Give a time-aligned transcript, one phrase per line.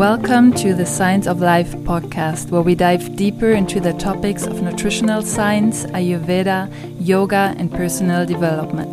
[0.00, 4.62] Welcome to the Science of Life podcast, where we dive deeper into the topics of
[4.62, 6.72] nutritional science, Ayurveda,
[7.06, 8.90] yoga, and personal development.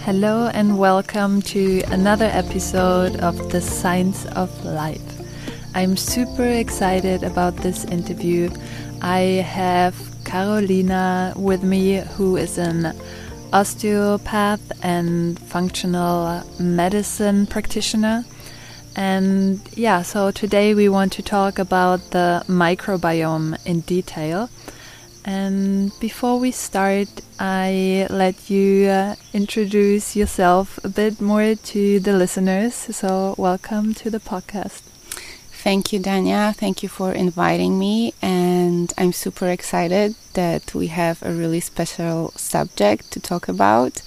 [0.00, 5.22] Hello, and welcome to another episode of the Science of Life.
[5.74, 8.50] I'm super excited about this interview.
[9.00, 12.94] I have Karolina with me, who is an
[13.54, 18.22] osteopath and functional medicine practitioner.
[18.96, 24.48] And yeah, so today we want to talk about the microbiome in detail.
[25.22, 32.12] And before we start, I let you uh, introduce yourself a bit more to the
[32.14, 32.74] listeners.
[32.74, 34.80] So, welcome to the podcast.
[35.50, 36.54] Thank you, Dania.
[36.54, 38.14] Thank you for inviting me.
[38.22, 44.00] And I'm super excited that we have a really special subject to talk about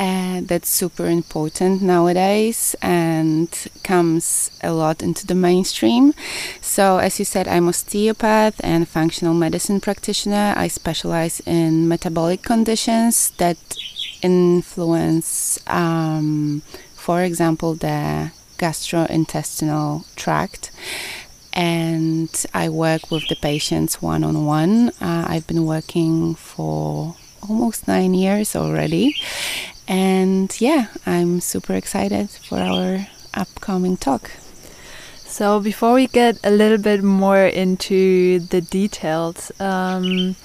[0.00, 3.48] that's super important nowadays and
[3.84, 6.14] comes a lot into the mainstream.
[6.60, 10.54] So, as you said, I'm a osteopath and functional medicine practitioner.
[10.56, 13.58] I specialize in metabolic conditions that
[14.22, 16.62] influence, um,
[16.94, 20.70] for example, the gastrointestinal tract.
[21.52, 24.92] And I work with the patients one on one.
[25.00, 27.16] I've been working for
[27.48, 29.16] almost nine years already
[29.90, 34.30] and yeah, I'm super excited for our upcoming talk.
[35.26, 40.36] So, before we get a little bit more into the details, um,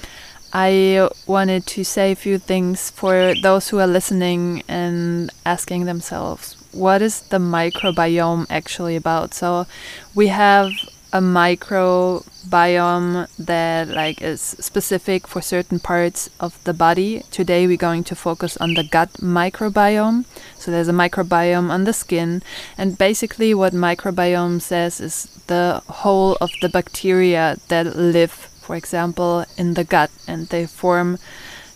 [0.51, 6.55] I wanted to say a few things for those who are listening and asking themselves,
[6.71, 9.35] what is the microbiome actually about?
[9.35, 9.67] So,
[10.15, 10.71] we have
[11.15, 17.23] a microbiome that like is specific for certain parts of the body.
[17.31, 20.25] Today we're going to focus on the gut microbiome.
[20.59, 22.43] So there's a microbiome on the skin
[22.77, 29.45] and basically what microbiome says is the whole of the bacteria that live for example
[29.57, 31.17] in the gut and they form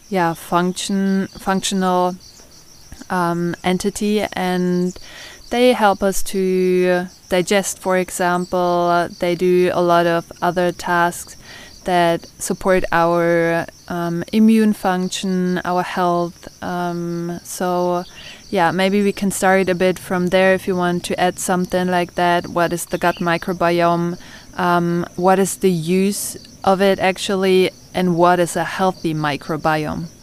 [0.09, 2.17] yeah function functional
[3.09, 5.00] um, entity and
[5.50, 9.07] they help us to digest, for example.
[9.19, 11.35] They do a lot of other tasks
[11.85, 16.47] that support our um, immune function, our health.
[16.62, 18.03] Um, so,
[18.50, 21.88] yeah, maybe we can start a bit from there if you want to add something
[21.88, 22.47] like that.
[22.47, 24.19] What is the gut microbiome?
[24.56, 27.72] Um, what is the use of it actually?
[27.94, 30.19] And what is a healthy microbiome?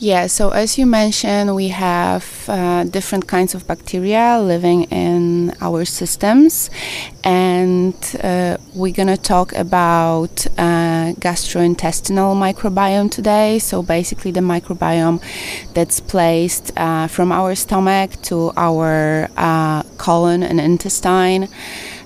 [0.00, 5.84] Yeah, so as you mentioned, we have uh, different kinds of bacteria living in our
[5.84, 6.70] systems,
[7.24, 13.58] and uh, we're gonna talk about uh, gastrointestinal microbiome today.
[13.58, 15.20] So basically, the microbiome
[15.74, 21.48] that's placed uh, from our stomach to our uh, colon and intestine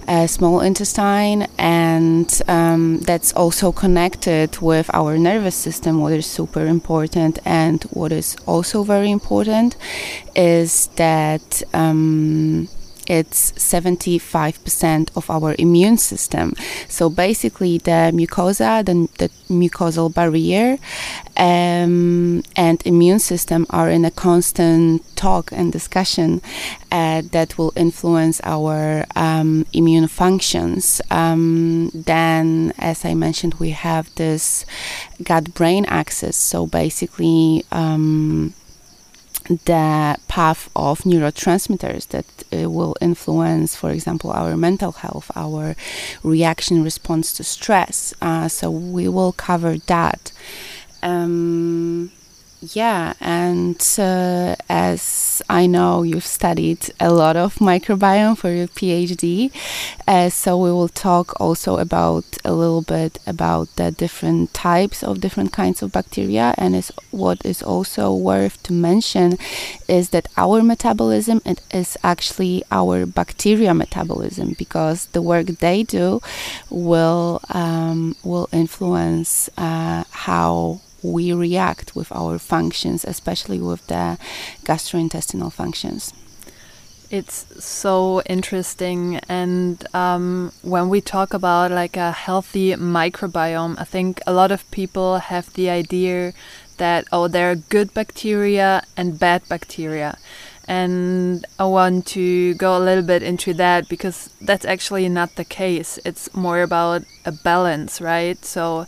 [0.09, 6.01] uh, small intestine, and um, that's also connected with our nervous system.
[6.01, 9.77] What is super important, and what is also very important,
[10.35, 11.63] is that.
[11.73, 12.69] Um,
[13.13, 16.55] it's 75% of our immune system.
[16.89, 20.79] So basically, the mucosa, the, the mucosal barrier,
[21.37, 26.41] um, and immune system are in a constant talk and discussion
[26.91, 31.03] uh, that will influence our um, immune functions.
[31.11, 34.65] Um, then, as I mentioned, we have this
[35.23, 36.37] gut brain axis.
[36.37, 38.55] So basically, um,
[39.49, 45.75] the path of neurotransmitters that uh, will influence, for example, our mental health, our
[46.23, 48.15] reaction response to stress.
[48.21, 50.33] Uh, so we will cover that.
[51.03, 52.13] Um,
[52.63, 59.51] yeah, and uh, as I know you've studied a lot of microbiome for your PhD,
[60.07, 65.21] uh, so we will talk also about a little bit about the different types of
[65.21, 66.55] different kinds of bacteria.
[66.57, 69.39] And is what is also worth to mention
[69.89, 76.21] is that our metabolism it is actually our bacteria metabolism because the work they do
[76.71, 84.19] will um, will influence uh, how we react with our functions, especially with the
[84.65, 86.13] gastrointestinal functions.
[87.11, 94.23] It's so interesting, and um, when we talk about like a healthy microbiome, I think
[94.27, 96.33] a lot of people have the idea
[96.79, 100.17] that oh, there are good bacteria and bad bacteria,
[100.67, 105.45] and I want to go a little bit into that because that's actually not the
[105.45, 105.99] case.
[106.07, 108.43] It's more about a balance, right?
[108.43, 108.87] So.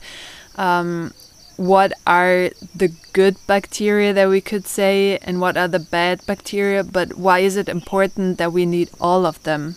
[0.56, 1.12] Um,
[1.56, 6.82] what are the good bacteria that we could say and what are the bad bacteria,
[6.82, 9.76] but why is it important that we need all of them?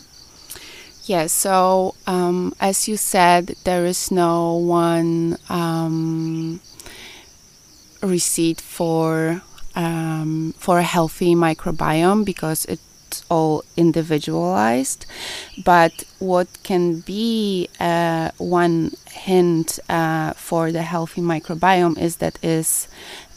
[1.05, 6.59] Yes, so um, as you said, there is no one um,
[8.01, 9.41] receipt for
[9.75, 12.81] um, for a healthy microbiome because it's
[13.29, 15.05] all individualized.
[15.63, 22.87] But what can be uh, one hint uh, for the healthy microbiome is that is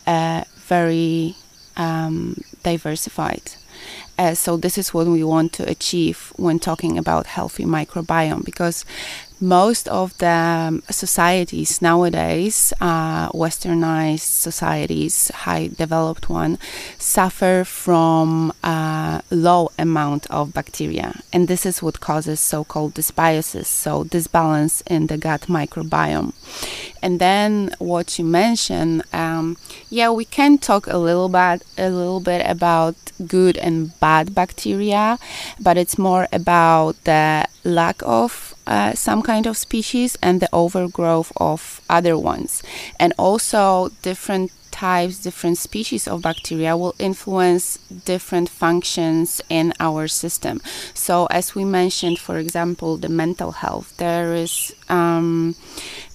[0.07, 1.37] uh, very
[1.77, 3.53] um, diversified.
[4.19, 8.85] Uh, so this is what we want to achieve when talking about healthy microbiome because
[9.41, 16.59] most of the um, societies nowadays, uh, westernized societies, high developed one,
[16.99, 24.05] suffer from a low amount of bacteria, and this is what causes so-called dysbiosis, so
[24.05, 26.33] disbalance in the gut microbiome.
[27.03, 29.57] And then what you mentioned, um,
[29.89, 32.95] yeah, we can talk a little bit, a little bit about
[33.27, 35.19] good and bad bacteria,
[35.59, 41.33] but it's more about the lack of uh, some kind of species and the overgrowth
[41.37, 42.63] of other ones.
[43.01, 50.63] And also, different types, different species of bacteria will influence different functions in our system.
[50.95, 55.57] So, as we mentioned, for example, the mental health, there is um,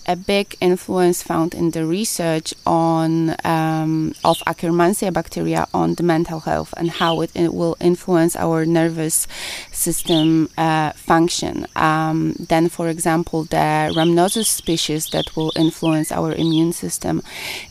[0.07, 6.41] a big influence found in the research on um, of Akkermansia bacteria on the mental
[6.41, 9.27] health and how it, it will influence our nervous
[9.71, 11.67] system uh, function.
[11.75, 17.21] Um, then, for example, the Rhamnosus species that will influence our immune system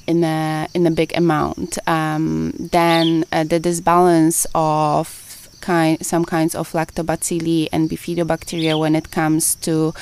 [0.07, 1.79] in a in a big amount.
[1.89, 5.24] Um, then uh, the disbalance of
[5.65, 9.95] kind, some kinds of lactobacilli and bifidobacteria when it comes to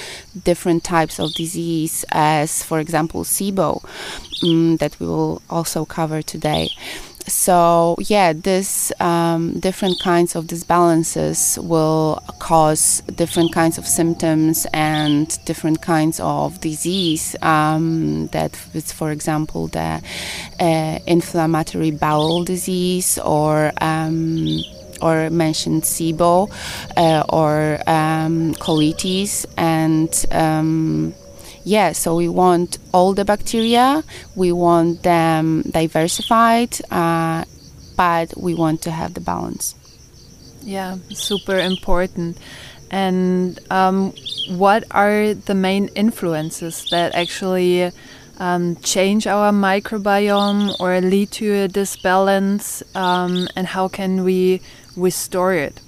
[0.45, 3.83] different types of disease, as for example SIBO,
[4.43, 6.69] um, that we will also cover today.
[7.29, 15.39] So yeah, this um, different kinds of disbalances will cause different kinds of symptoms and
[15.45, 17.37] different kinds of disease.
[17.43, 20.03] Um, that is, for example, the
[20.59, 24.59] uh, inflammatory bowel disease or um,
[25.03, 26.51] or mentioned SIBO
[26.97, 31.15] uh, or um, colitis and um,
[31.65, 34.03] yeah, so we want all the bacteria,
[34.35, 37.45] we want them diversified, uh,
[37.97, 39.75] but we want to have the balance.
[40.63, 42.39] Yeah, super important.
[42.91, 44.13] And um,
[44.51, 47.91] what are the main influences that actually
[48.39, 52.83] um, change our microbiome or lead to a disbalance?
[52.95, 54.61] Um, and how can we
[54.97, 55.81] restore it?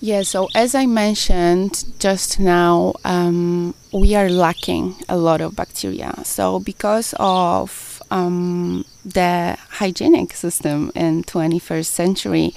[0.00, 6.12] Yeah, so as I mentioned just now, um, we are lacking a lot of bacteria.
[6.24, 12.54] So because of um, the hygienic system in 21st century,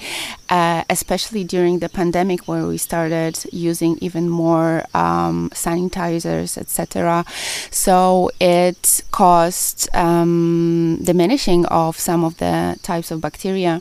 [0.50, 7.24] uh, especially during the pandemic where we started using even more um, sanitizers, etc.
[7.70, 13.80] So it caused um, diminishing of some of the types of bacteria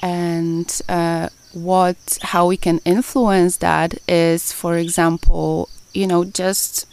[0.00, 6.86] and uh, what how we can influence that is for example you know just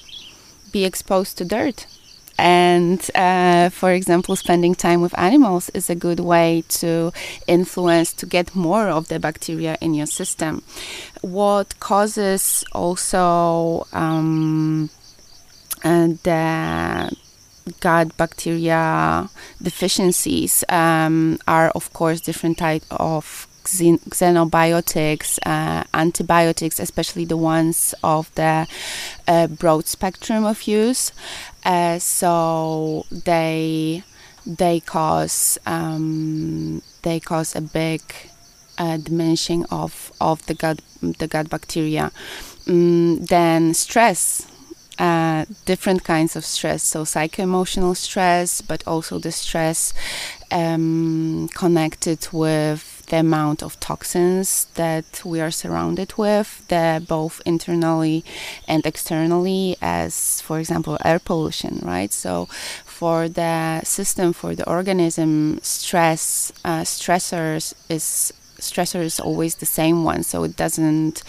[0.71, 1.85] be exposed to dirt.
[2.39, 7.11] And uh, for example spending time with animals is a good way to
[7.47, 10.61] influence to get more of the bacteria in your system.
[11.21, 14.91] What causes also um,
[15.83, 17.11] and the
[17.79, 19.29] gut bacteria
[19.61, 28.33] deficiencies um, are, of course, different type of xenobiotics, uh, antibiotics, especially the ones of
[28.35, 28.67] the
[29.27, 31.11] uh, broad spectrum of use.
[31.65, 34.03] Uh, so they
[34.45, 38.01] they cause um, they cause a big
[38.77, 42.11] uh, diminishing of, of the gut the gut bacteria.
[42.67, 44.47] Um, then stress
[44.99, 46.83] uh, different kinds of stress.
[46.83, 49.93] So, psycho-emotional stress, but also the stress
[50.51, 58.23] um, connected with the amount of toxins that we are surrounded with, the both internally
[58.67, 62.11] and externally, as for example air pollution, right?
[62.11, 62.45] So,
[62.85, 70.03] for the system, for the organism, stress uh, stressors is stressor is always the same
[70.03, 71.23] one, so it doesn't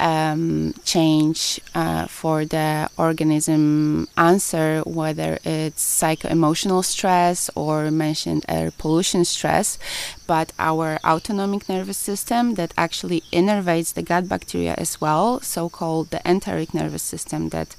[0.00, 9.24] um, change uh, for the organism answer, whether it's psycho-emotional stress or mentioned air pollution
[9.24, 9.78] stress,
[10.26, 16.26] but our autonomic nervous system that actually innervates the gut bacteria as well, so-called the
[16.26, 17.76] enteric nervous system that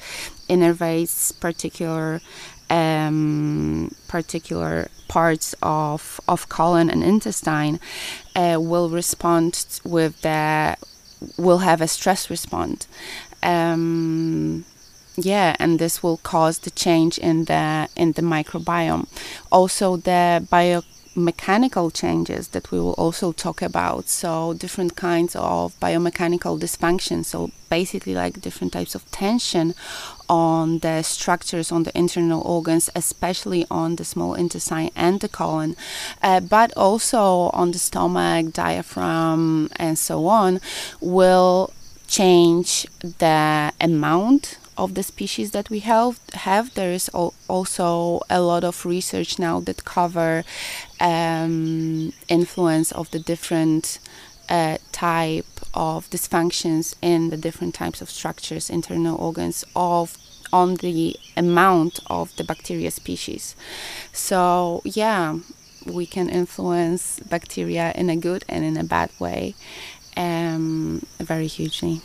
[0.47, 2.21] innervates particular
[2.69, 7.81] um, particular parts of, of colon and intestine
[8.33, 10.77] uh, will respond with the
[11.37, 12.87] will have a stress response
[13.43, 14.65] um,
[15.17, 19.07] yeah and this will cause the change in the in the microbiome
[19.51, 20.81] also the bio
[21.15, 24.07] mechanical changes that we will also talk about.
[24.07, 27.25] So, different kinds of biomechanical dysfunction.
[27.25, 29.75] So, basically, like different types of tension
[30.31, 35.75] on the structures on the internal organs, especially on the small intestine and the colon,
[36.23, 40.61] uh, but also on the stomach, diaphragm, and so on,
[41.01, 41.73] will
[42.07, 46.73] change the amount of the species that we have, have.
[46.75, 50.45] There is also a lot of research now that cover
[51.01, 53.99] um, influence of the different
[54.47, 60.17] uh, type of dysfunctions in the different types of structures, internal organs of
[60.51, 63.55] on the amount of the bacteria species.
[64.13, 65.39] So yeah,
[65.85, 69.55] we can influence bacteria in a good and in a bad way
[70.17, 72.01] um, very hugely.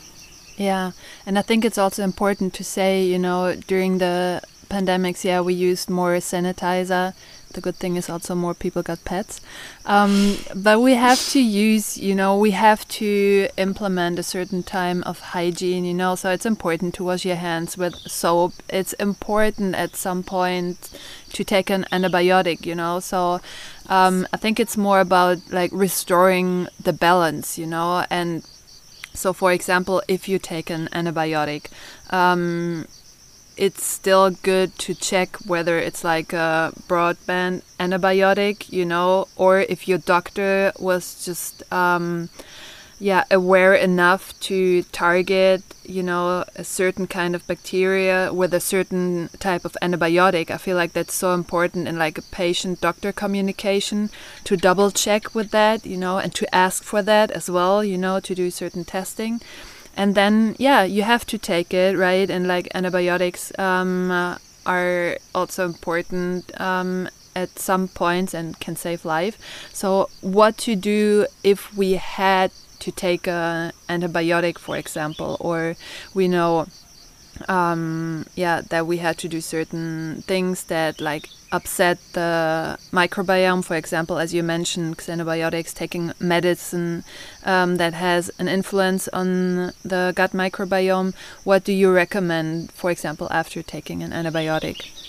[0.57, 0.93] Yeah,
[1.25, 5.53] and I think it's also important to say, you know, during the pandemics, yeah, we
[5.53, 7.13] used more sanitizer.
[7.53, 9.41] The good thing is also more people got pets.
[9.85, 15.03] Um, but we have to use, you know, we have to implement a certain time
[15.03, 18.53] of hygiene, you know, so it's important to wash your hands with soap.
[18.69, 20.89] It's important at some point
[21.33, 23.41] to take an antibiotic, you know, so
[23.87, 28.43] um, I think it's more about like restoring the balance, you know, and
[29.17, 31.71] so, for example, if you take an antibiotic,
[32.11, 32.87] um,
[33.57, 39.87] it's still good to check whether it's like a broadband antibiotic, you know, or if
[39.87, 42.29] your doctor was just um,
[42.99, 49.29] yeah aware enough to target you know a certain kind of bacteria with a certain
[49.39, 50.49] type of antibiotic.
[50.49, 54.09] I feel like that's so important in like a patient doctor communication
[54.45, 57.97] to double check with that you know and to ask for that as well you
[57.97, 59.41] know to do certain testing
[59.97, 62.29] and then yeah you have to take it right?
[62.29, 69.05] And like antibiotics um, uh, are also important um, at some points and can save
[69.05, 69.37] life.
[69.73, 75.75] So what to do if we had to take an antibiotic, for example, or
[76.13, 76.67] we know,
[77.47, 83.63] um, yeah, that we had to do certain things that like upset the microbiome.
[83.63, 87.03] For example, as you mentioned, xenobiotics, taking medicine
[87.45, 91.13] um, that has an influence on the gut microbiome.
[91.43, 95.06] What do you recommend, for example, after taking an antibiotic?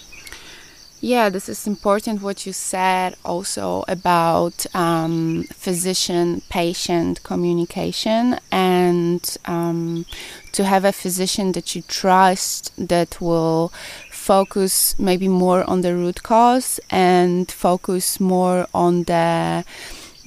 [1.00, 10.06] Yeah, this is important what you said also about um, physician patient communication and um,
[10.50, 13.72] to have a physician that you trust that will
[14.10, 19.64] focus maybe more on the root cause and focus more on the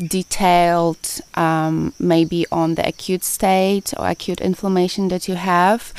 [0.01, 5.93] detailed um, maybe on the acute state or acute inflammation that you have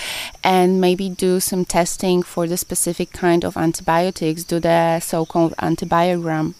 [0.44, 6.54] and maybe do some testing for the specific kind of antibiotics do the so-called antibiogram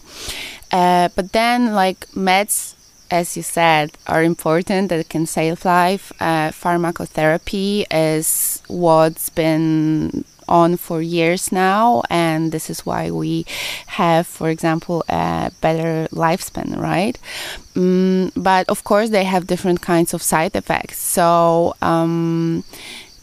[0.71, 2.75] uh, but then like meds
[3.13, 6.11] as you said, are important that can save life.
[6.19, 13.45] Uh, pharmacotherapy is what's been on for years now, and this is why we
[13.87, 17.17] have, for example, a better lifespan, right?
[17.73, 20.99] Mm, but of course, they have different kinds of side effects.
[20.99, 22.63] So, um,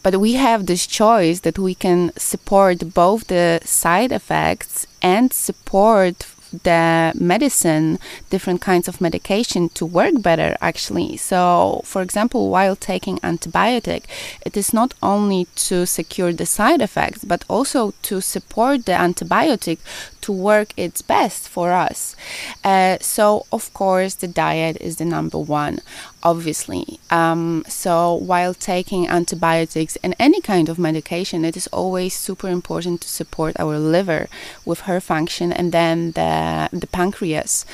[0.03, 6.17] but we have this choice that we can support both the side effects and support
[6.51, 7.99] the medicine,
[8.31, 11.17] different kinds of medication to work better actually.
[11.17, 14.05] So, for example, while taking antibiotic,
[14.45, 19.79] it is not only to secure the side effects, but also to support the antibiotic
[20.23, 22.17] to work its best for us.
[22.65, 25.81] Uh, so, of course, the diet is the number one,
[26.23, 27.01] obviously.
[27.11, 33.01] Um, so, while taking antibiotics and any kind of medication, it is always super important
[33.03, 34.29] to support our liver
[34.65, 37.65] with her function and then the, the pancreas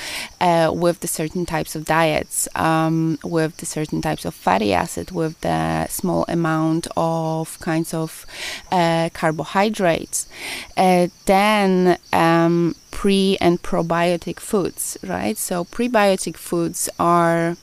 [0.41, 5.11] uh, with the certain types of diets, um, with the certain types of fatty acid,
[5.11, 8.27] with the small amount of kinds of
[8.71, 10.29] uh, carbohydrates.
[10.77, 15.37] Uh, then, um, um, pre and probiotic foods, right?
[15.37, 17.57] So, prebiotic foods are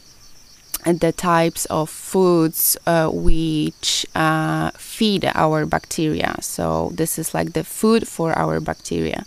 [0.86, 6.36] the types of foods uh, which uh, feed our bacteria.
[6.42, 9.26] So, this is like the food for our bacteria.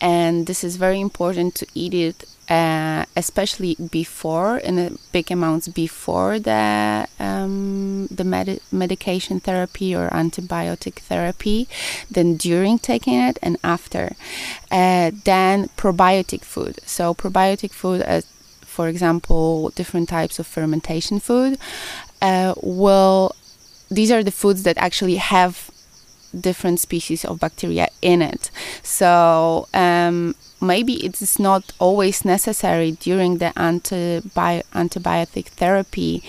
[0.00, 5.68] And this is very important to eat it uh, especially before in a big amounts
[5.68, 11.68] before the um, the med- medication therapy or antibiotic therapy,
[12.10, 14.16] then during taking it and after.
[14.70, 16.80] Uh, then probiotic food.
[16.84, 18.22] So probiotic food, uh,
[18.62, 21.56] for example, different types of fermentation food,
[22.20, 23.36] uh, will
[23.90, 25.70] these are the foods that actually have
[26.38, 28.50] different species of bacteria in it.
[28.82, 36.22] So um, maybe it is not always necessary during the antibi- antibiotic therapy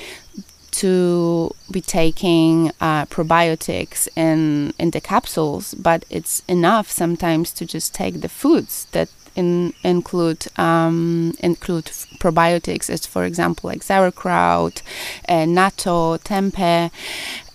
[0.72, 7.94] to be taking uh, probiotics in in the capsules, but it's enough sometimes to just
[7.94, 11.86] take the foods that in, include um, include
[12.20, 14.82] probiotics, as for example like sauerkraut,
[15.28, 16.90] uh, natto, tempeh.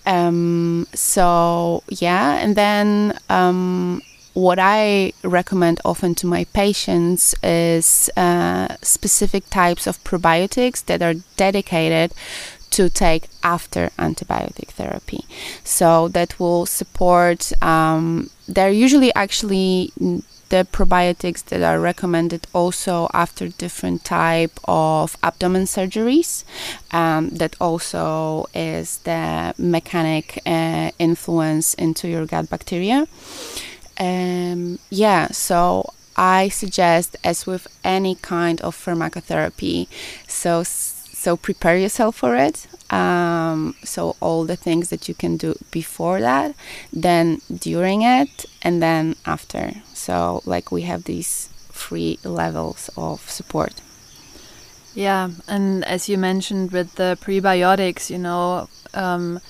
[0.05, 4.01] Um, so yeah, and then um,
[4.37, 11.15] what I recommend often to my patients is uh, specific types of probiotics that are
[11.37, 12.13] dedicated
[12.69, 15.25] to take after antibiotic therapy.
[15.63, 19.91] So that will support, um, they're usually actually
[20.49, 26.43] the probiotics that are recommended also after different type of abdomen surgeries
[26.91, 33.07] um, that also is the mechanic uh, influence into your gut bacteria
[33.99, 39.87] um, yeah, so I suggest, as with any kind of pharmacotherapy,
[40.27, 42.67] so so prepare yourself for it.
[42.91, 46.55] Um, so all the things that you can do before that,
[46.93, 49.81] then during it, and then after.
[49.93, 53.73] So like we have these three levels of support.
[54.93, 58.69] Yeah, and as you mentioned with the prebiotics, you know.
[58.93, 59.41] Um,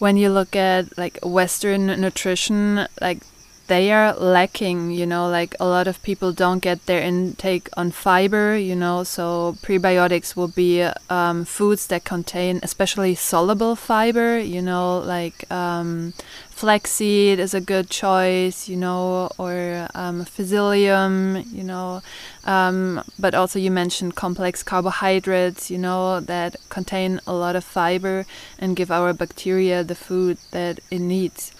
[0.00, 3.22] when you look at like Western nutrition, like
[3.66, 7.90] they are lacking you know like a lot of people don't get their intake on
[7.90, 14.60] fiber you know so prebiotics will be um, foods that contain especially soluble fiber you
[14.60, 16.12] know like um,
[16.50, 22.02] flaxseed is a good choice you know or um, you know
[22.44, 28.26] um, but also you mentioned complex carbohydrates you know that contain a lot of fiber
[28.58, 31.52] and give our bacteria the food that it needs.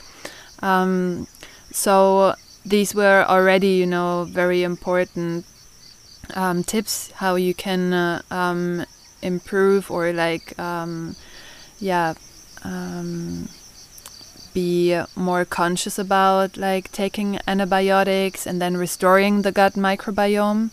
[0.60, 1.26] Um,
[1.74, 5.44] so these were already, you know, very important
[6.34, 8.86] um, tips how you can uh, um,
[9.22, 11.16] improve or like, um,
[11.80, 12.14] yeah,
[12.62, 13.48] um,
[14.54, 20.70] be more conscious about like taking antibiotics and then restoring the gut microbiome.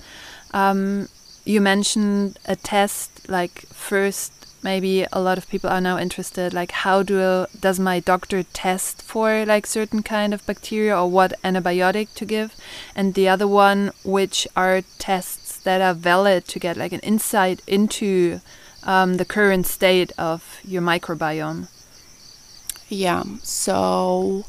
[0.54, 1.10] Um,
[1.46, 6.72] you mentioned a test like first maybe a lot of people are now interested like
[6.72, 12.14] how do does my doctor test for like certain kind of bacteria or what antibiotic
[12.16, 12.56] to give?
[12.96, 17.62] And the other one which are tests that are valid to get like an insight
[17.68, 18.42] into
[18.84, 21.68] um, the current state of your microbiome.
[22.90, 24.46] Yeah so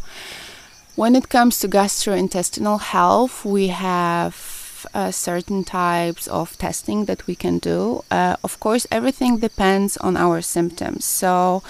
[0.94, 4.52] when it comes to gastrointestinal health we have
[4.95, 8.05] uh, certain types of testing that we can do.
[8.11, 11.05] Uh, of course, everything depends on our symptoms.
[11.05, 11.62] So,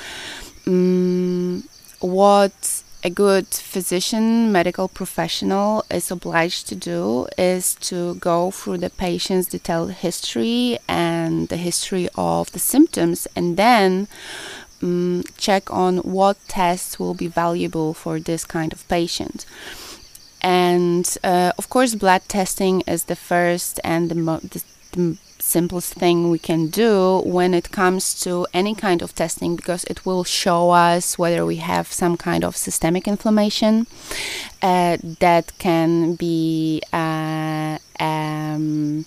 [0.66, 1.68] um,
[2.00, 8.90] what a good physician, medical professional is obliged to do is to go through the
[8.90, 14.06] patient's detailed history and the history of the symptoms and then
[14.82, 19.46] um, check on what tests will be valuable for this kind of patient.
[20.42, 25.94] And uh, of course, blood testing is the first and the, mo- the, the simplest
[25.94, 30.24] thing we can do when it comes to any kind of testing because it will
[30.24, 33.86] show us whether we have some kind of systemic inflammation
[34.62, 39.04] uh, that can be uh, um,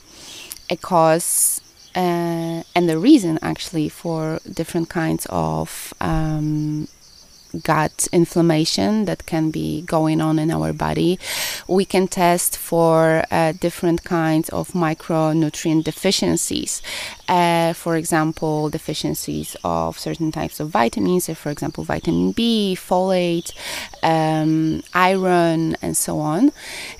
[0.69, 1.61] a cause
[1.95, 6.87] uh, and the reason actually for different kinds of um,
[7.63, 11.19] gut inflammation that can be going on in our body.
[11.67, 16.81] We can test for uh, different kinds of micronutrient deficiencies.
[17.27, 23.51] Uh, for example, deficiencies of certain types of vitamins, for example, vitamin B, folate,
[24.03, 26.51] um, iron, and so on.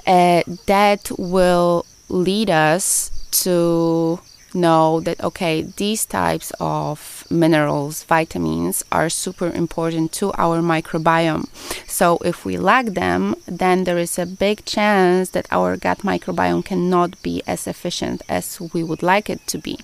[0.08, 4.20] Uh, that will lead us to
[4.56, 11.48] know that okay these types of minerals vitamins are super important to our microbiome.
[11.88, 16.66] So if we lack them then there is a big chance that our gut microbiome
[16.66, 19.80] cannot be as efficient as we would like it to be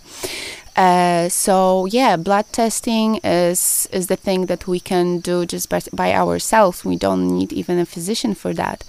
[0.76, 5.82] Uh, so yeah, blood testing is is the thing that we can do just by,
[5.92, 6.86] by ourselves.
[6.86, 8.84] We don't need even a physician for that.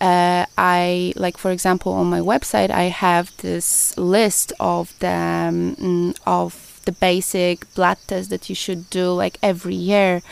[0.00, 6.14] Uh, I like, for example, on my website, I have this list of the um,
[6.26, 10.22] of the basic blood test that you should do like every year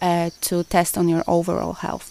[0.00, 2.08] uh, to test on your overall health.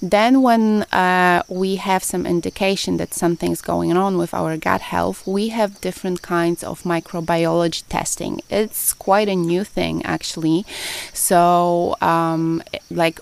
[0.00, 5.26] Then, when uh, we have some indication that something's going on with our gut health,
[5.26, 8.40] we have different kinds of microbiology testing.
[8.50, 10.64] It's quite a new thing, actually.
[11.12, 13.20] So, um, like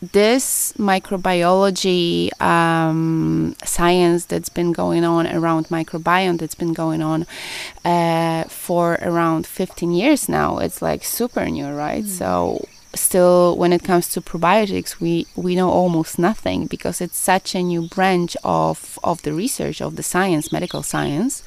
[0.00, 7.26] this microbiology um, science that's been going on around microbiome that's been going on
[7.84, 12.08] uh, for around 15 years now it's like super new right mm.
[12.08, 17.54] so still when it comes to probiotics we we know almost nothing because it's such
[17.54, 21.42] a new branch of of the research of the science medical science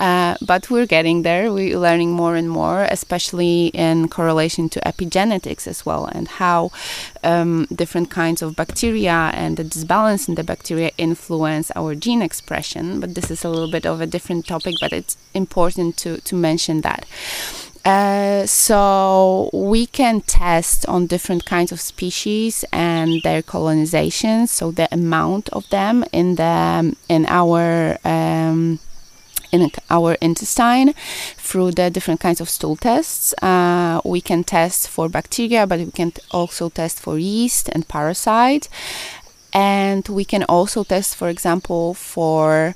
[0.00, 5.66] uh, but we're getting there we're learning more and more especially in correlation to epigenetics
[5.66, 6.70] as well and how
[7.22, 13.00] um, different kinds of bacteria and the disbalance in the bacteria influence our gene expression
[13.00, 16.34] but this is a little bit of a different topic but it's important to to
[16.34, 17.06] mention that
[17.84, 24.46] uh, so we can test on different kinds of species and their colonization.
[24.46, 28.78] So the amount of them in the in our um,
[29.52, 30.94] in our intestine
[31.36, 33.34] through the different kinds of stool tests.
[33.42, 38.68] Uh, we can test for bacteria, but we can also test for yeast and parasite.
[39.54, 42.74] And we can also test, for example, for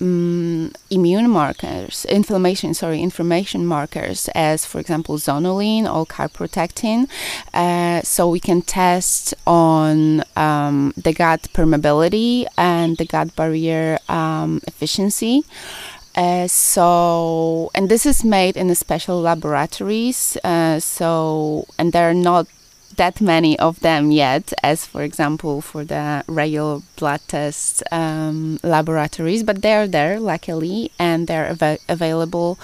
[0.00, 7.08] um, immune markers, inflammation, sorry, inflammation markers, as for example zonulin or calprotectin.
[7.52, 14.60] Uh, so we can test on um, the gut permeability and the gut barrier um,
[14.66, 15.44] efficiency.
[16.20, 20.36] Uh, so, and this is made in special laboratories.
[20.44, 22.46] Uh, so, and there are not
[22.96, 29.42] that many of them yet, as for example for the regular blood test um, laboratories,
[29.42, 32.58] but they're there luckily and they're av- available.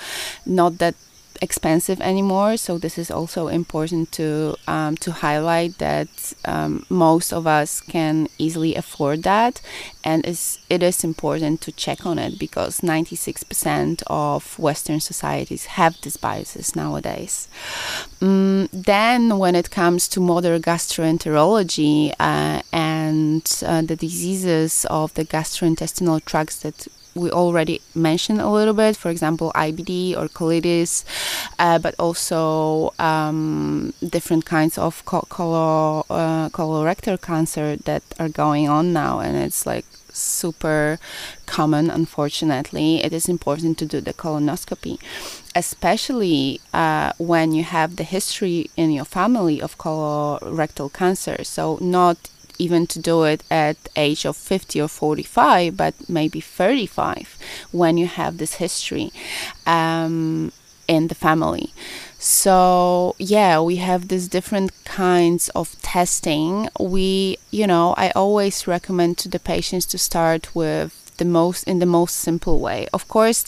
[0.45, 0.95] Not that
[1.43, 2.57] expensive anymore.
[2.57, 6.09] So this is also important to um, to highlight that
[6.45, 9.61] um, most of us can easily afford that,
[10.05, 15.95] and is it is important to check on it because 96% of Western societies have
[15.97, 17.49] dysbiosis nowadays.
[18.21, 25.25] Um, then, when it comes to modern gastroenterology uh, and uh, the diseases of the
[25.25, 26.87] gastrointestinal tracts that
[27.17, 31.05] we already mentioned a little bit, for example, IBD or colitis,
[31.59, 38.93] uh, but also um, different kinds of color, uh, colorectal cancer that are going on
[38.93, 40.99] now, and it's like super
[41.47, 43.03] common unfortunately.
[43.05, 44.99] It is important to do the colonoscopy
[45.57, 51.43] especially uh, when you have the history in your family of colorectal cancer.
[51.45, 52.19] So not
[52.59, 57.39] even to do it at age of 50 or 45 but maybe 35
[57.73, 59.13] when you have this history
[59.67, 60.53] um,
[60.89, 61.73] in the family.
[62.19, 66.69] So yeah we have these different kinds of testing.
[66.79, 71.79] We you know i always recommend to the patients to start with the most in
[71.79, 72.89] the most simple way.
[72.93, 73.45] Of course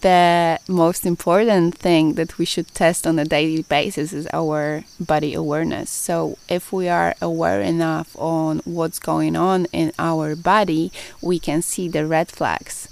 [0.00, 5.34] the most important thing that we should test on a daily basis is our body
[5.34, 5.90] awareness.
[5.90, 11.62] So if we are aware enough on what's going on in our body, we can
[11.62, 12.88] see the red flags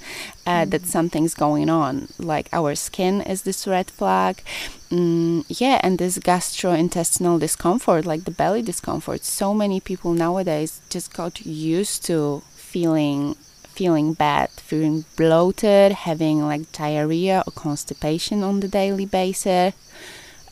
[0.46, 0.70] uh, mm-hmm.
[0.70, 2.08] that something's going on.
[2.18, 4.42] Like our skin is this red flag.
[4.90, 9.24] Mm, yeah, and this gastrointestinal discomfort, like the belly discomfort.
[9.24, 13.36] So many people nowadays just got used to feeling
[13.78, 19.72] feeling bad, feeling bloated, having like diarrhea or constipation on the daily basis,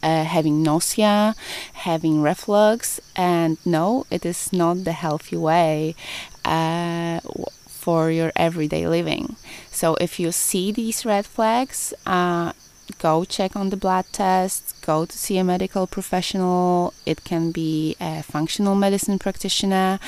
[0.01, 1.35] uh, having nausea,
[1.73, 5.97] having reflux, and no, it is not the healthy way
[6.45, 7.19] uh,
[7.67, 9.35] for your everyday living.
[9.73, 12.53] So if you see these red flags, uh,
[12.99, 16.95] go check on the blood tests, go to see a medical professional.
[17.05, 19.99] It can be a functional medicine practitioner,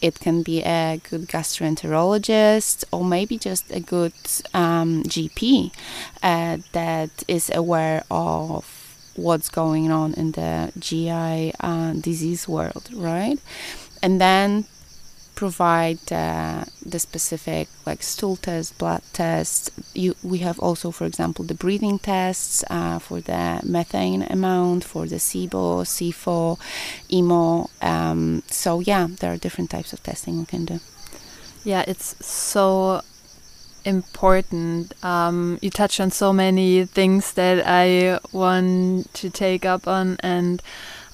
[0.00, 4.12] it can be a good gastroenterologist, or maybe just a good
[4.54, 5.72] um, GP
[6.22, 8.64] uh, that is aware of
[9.16, 13.38] what's going on in the GI uh, disease world, right?
[14.02, 14.66] And then
[15.36, 19.70] provide uh, the specific like stool test, blood test.
[19.94, 25.06] You, we have also, for example, the breathing tests uh, for the methane amount, for
[25.06, 26.58] the SIBO, SIFO,
[27.12, 27.70] IMO.
[27.80, 30.80] Um, so yeah, there are different types of testing we can do.
[31.62, 33.02] Yeah, it's so
[33.84, 34.92] important.
[35.04, 40.62] Um, you touched on so many things that I want to take up on, and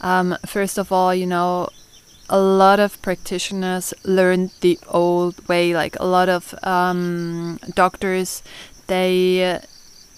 [0.01, 1.69] um, first of all, you know,
[2.33, 5.75] a lot of practitioners learned the old way.
[5.75, 8.43] Like a lot of um, doctors,
[8.87, 9.61] they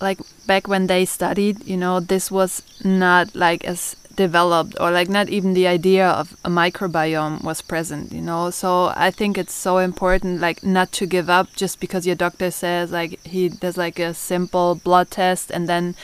[0.01, 5.09] like back when they studied, you know, this was not like as developed or like
[5.09, 9.53] not even the idea of a microbiome was present you know so i think it's
[9.53, 13.77] so important like not to give up just because your doctor says like he does
[13.77, 15.97] like a simple blood test and then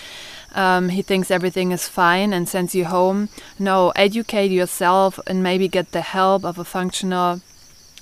[0.54, 3.28] um, he thinks everything is fine and sends you home.
[3.58, 7.40] No educate yourself and maybe get the help of a functional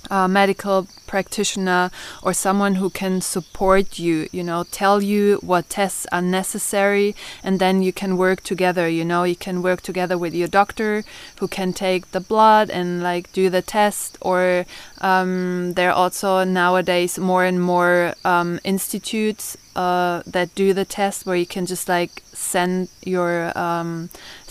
[0.09, 1.89] uh, medical practitioner
[2.21, 7.59] or someone who can support you you know tell you what tests are necessary and
[7.59, 9.23] then you can work together you know.
[9.23, 11.03] You can work together with your doctor
[11.39, 14.65] who can take the blood and like do the test or
[15.01, 21.25] um, there are also nowadays more and more um, institutes uh, that do the test
[21.25, 24.09] where you can just like send your um,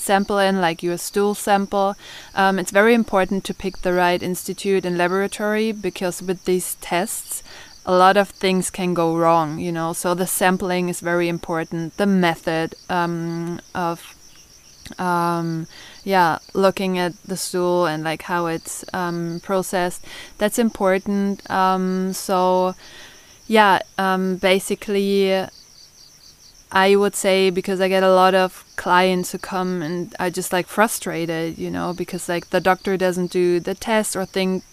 [0.09, 1.95] sample in, like your stool sample.
[2.35, 7.43] Um, it's very important to pick the right institute and laboratory because with these tests,
[7.85, 9.93] a lot of things can go wrong, you know.
[9.93, 11.97] So the sampling is very important.
[11.97, 13.97] The method um, of,
[14.99, 15.67] um,
[16.05, 20.05] yeah, looking at the stool and like how it's um, processed,
[20.39, 21.49] that's important.
[21.51, 22.75] Um, so,
[23.47, 25.49] yeah, um, basically
[26.71, 30.53] I would say because I get a lot of clients who come and are just
[30.53, 34.65] like frustrated, you know, because like the doctor doesn't do the test or think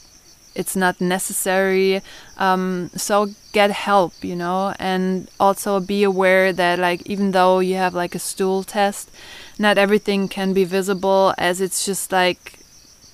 [0.56, 2.02] it's not necessary.
[2.38, 7.76] Um, so get help, you know, and also be aware that like even though you
[7.76, 9.10] have like a stool test,
[9.58, 12.60] not everything can be visible as it's just like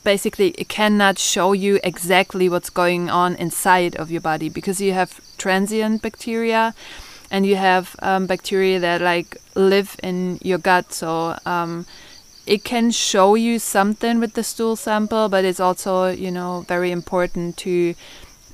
[0.03, 4.93] basically it cannot show you exactly what's going on inside of your body because you
[4.93, 6.73] have transient bacteria
[7.31, 10.93] and you have um, bacteria that like live in your gut.
[10.93, 11.85] So um,
[12.45, 16.91] it can show you something with the stool sample, but it's also you know very
[16.91, 17.95] important to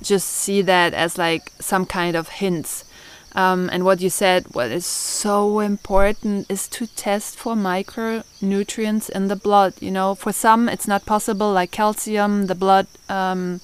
[0.00, 2.84] just see that as like some kind of hints.
[3.32, 9.28] Um, and what you said, what is so important is to test for micronutrients in
[9.28, 9.74] the blood.
[9.80, 13.60] You know, for some it's not possible, like calcium, the blood um,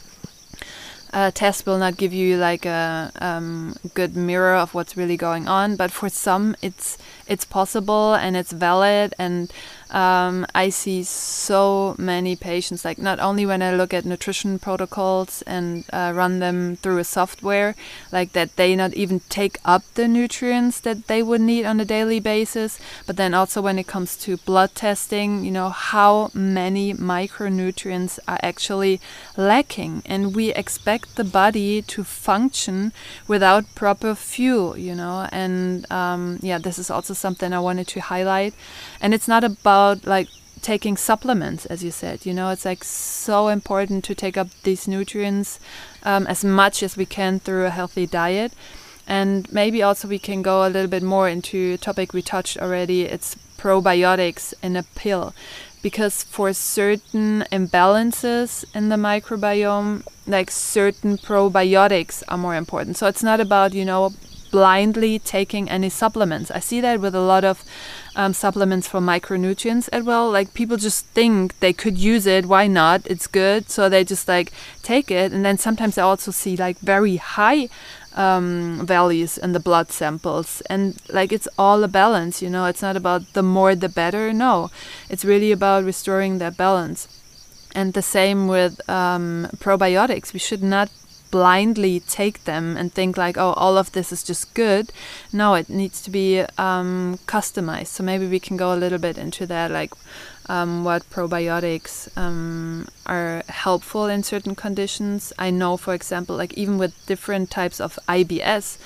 [1.14, 5.46] a test will not give you like a um, good mirror of what's really going
[5.46, 9.52] on but for some it's it's possible and it's valid and
[9.94, 15.42] um, I see so many patients, like not only when I look at nutrition protocols
[15.42, 17.76] and uh, run them through a software,
[18.10, 21.84] like that they not even take up the nutrients that they would need on a
[21.84, 26.92] daily basis, but then also when it comes to blood testing, you know, how many
[26.92, 29.00] micronutrients are actually
[29.36, 30.02] lacking.
[30.06, 32.92] And we expect the body to function
[33.28, 38.00] without proper fuel, you know, and um, yeah, this is also something I wanted to
[38.00, 38.54] highlight.
[39.00, 40.28] And it's not about like
[40.64, 42.24] taking supplements, as you said.
[42.26, 45.60] You know, it's like so important to take up these nutrients
[46.02, 48.52] um, as much as we can through a healthy diet.
[49.06, 52.56] And maybe also we can go a little bit more into a topic we touched
[52.58, 53.02] already.
[53.02, 55.34] It's probiotics in a pill.
[55.82, 62.96] Because for certain imbalances in the microbiome, like certain probiotics are more important.
[62.96, 64.14] So it's not about, you know,
[64.54, 66.48] blindly taking any supplements.
[66.48, 67.64] I see that with a lot of
[68.14, 70.30] um, supplements for micronutrients as well.
[70.30, 72.46] Like people just think they could use it.
[72.46, 73.04] Why not?
[73.04, 73.68] It's good.
[73.68, 74.52] So they just like
[74.84, 75.32] take it.
[75.32, 77.68] And then sometimes I also see like very high
[78.14, 80.62] um, values in the blood samples.
[80.70, 84.32] And like it's all a balance, you know, it's not about the more the better.
[84.32, 84.70] No,
[85.10, 87.08] it's really about restoring that balance.
[87.74, 90.32] And the same with um, probiotics.
[90.32, 90.90] We should not
[91.34, 94.92] blindly take them and think like, oh, all of this is just good.
[95.32, 97.88] No, it needs to be um, customized.
[97.88, 99.92] So maybe we can go a little bit into that, like
[100.46, 105.32] um, what probiotics um, are helpful in certain conditions.
[105.36, 108.78] I know, for example, like even with different types of IBS,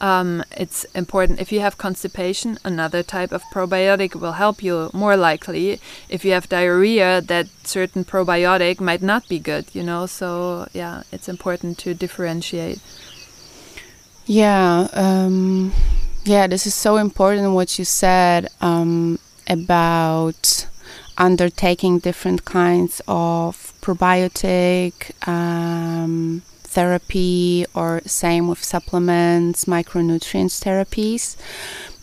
[0.00, 1.40] um, it's important.
[1.40, 5.80] If you have constipation, another type of probiotic will help you more likely.
[6.08, 10.06] If you have diarrhea, that certain probiotic might not be good, you know.
[10.06, 12.80] So, yeah, it's important to differentiate.
[14.26, 15.72] Yeah, um,
[16.24, 20.66] yeah, this is so important what you said um, about
[21.18, 31.36] undertaking different kinds of probiotic um, therapy or same with supplements, micronutrients therapies.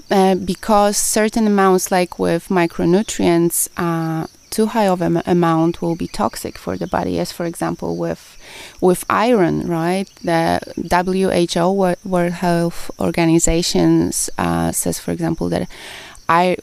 [0.10, 6.08] Uh, because certain amounts, like with micronutrients, uh, too high of an amount will be
[6.08, 8.38] toxic for the body as for example with
[8.80, 15.69] with iron right the WHO World Health Organization uh, says for example that
[16.30, 16.56] I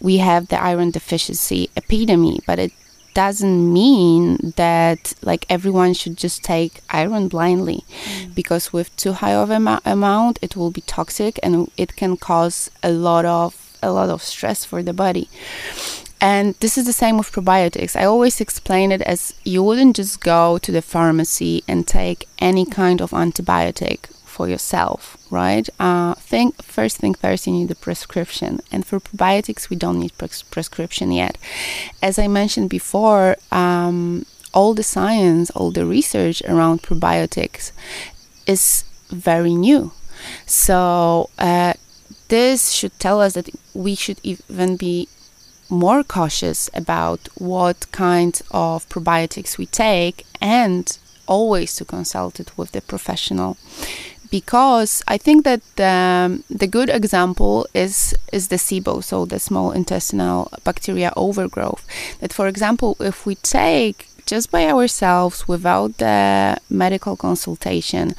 [0.00, 2.72] we have the iron deficiency epidemic but it
[3.16, 8.34] doesn't mean that like everyone should just take iron blindly mm.
[8.34, 12.70] because with too high of an amount it will be toxic and it can cause
[12.82, 13.50] a lot of
[13.82, 15.30] a lot of stress for the body.
[16.20, 17.94] And this is the same with probiotics.
[17.96, 22.66] I always explain it as you wouldn't just go to the pharmacy and take any
[22.66, 25.66] kind of antibiotic for yourself, right?
[25.80, 30.14] Uh, think first thing first, you need a prescription, and for probiotics, we don't need
[30.18, 31.38] pres- prescription yet.
[32.02, 37.72] As I mentioned before, um, all the science, all the research around probiotics
[38.46, 39.92] is very new.
[40.44, 41.72] So uh,
[42.28, 45.08] this should tell us that we should even be
[45.70, 52.70] more cautious about what kind of probiotics we take and always to consult it with
[52.72, 53.56] the professional
[54.30, 60.50] because I think that the good example is is the SIBO, so the small intestinal
[60.64, 61.86] bacteria overgrowth.
[62.20, 68.14] That, for example, if we take just by ourselves without the medical consultation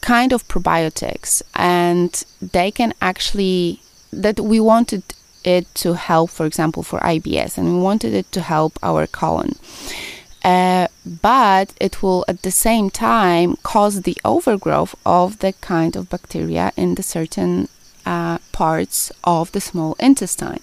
[0.00, 3.80] kind of probiotics and they can actually
[4.12, 5.02] that we wanted
[5.42, 9.56] it to help for example for IBS and we wanted it to help our colon
[10.46, 16.08] uh, but it will at the same time cause the overgrowth of the kind of
[16.08, 17.68] bacteria in the certain
[18.06, 20.60] uh, parts of the small intestine.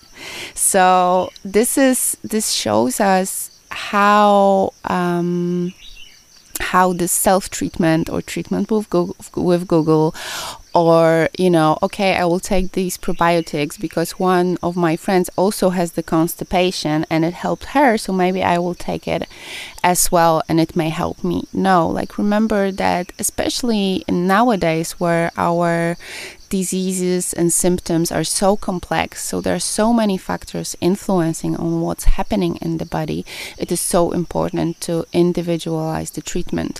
[0.54, 5.74] So this is this shows us how um,
[6.62, 10.15] how the self treatment or treatment with Google, with Google
[10.73, 15.69] or you know okay i will take these probiotics because one of my friends also
[15.69, 19.27] has the constipation and it helped her so maybe i will take it
[19.83, 21.43] as well and it may help me.
[21.51, 25.97] No like remember that especially nowadays where our
[26.49, 32.03] diseases and symptoms are so complex so there are so many factors influencing on what's
[32.03, 33.25] happening in the body
[33.57, 36.79] it is so important to individualize the treatment.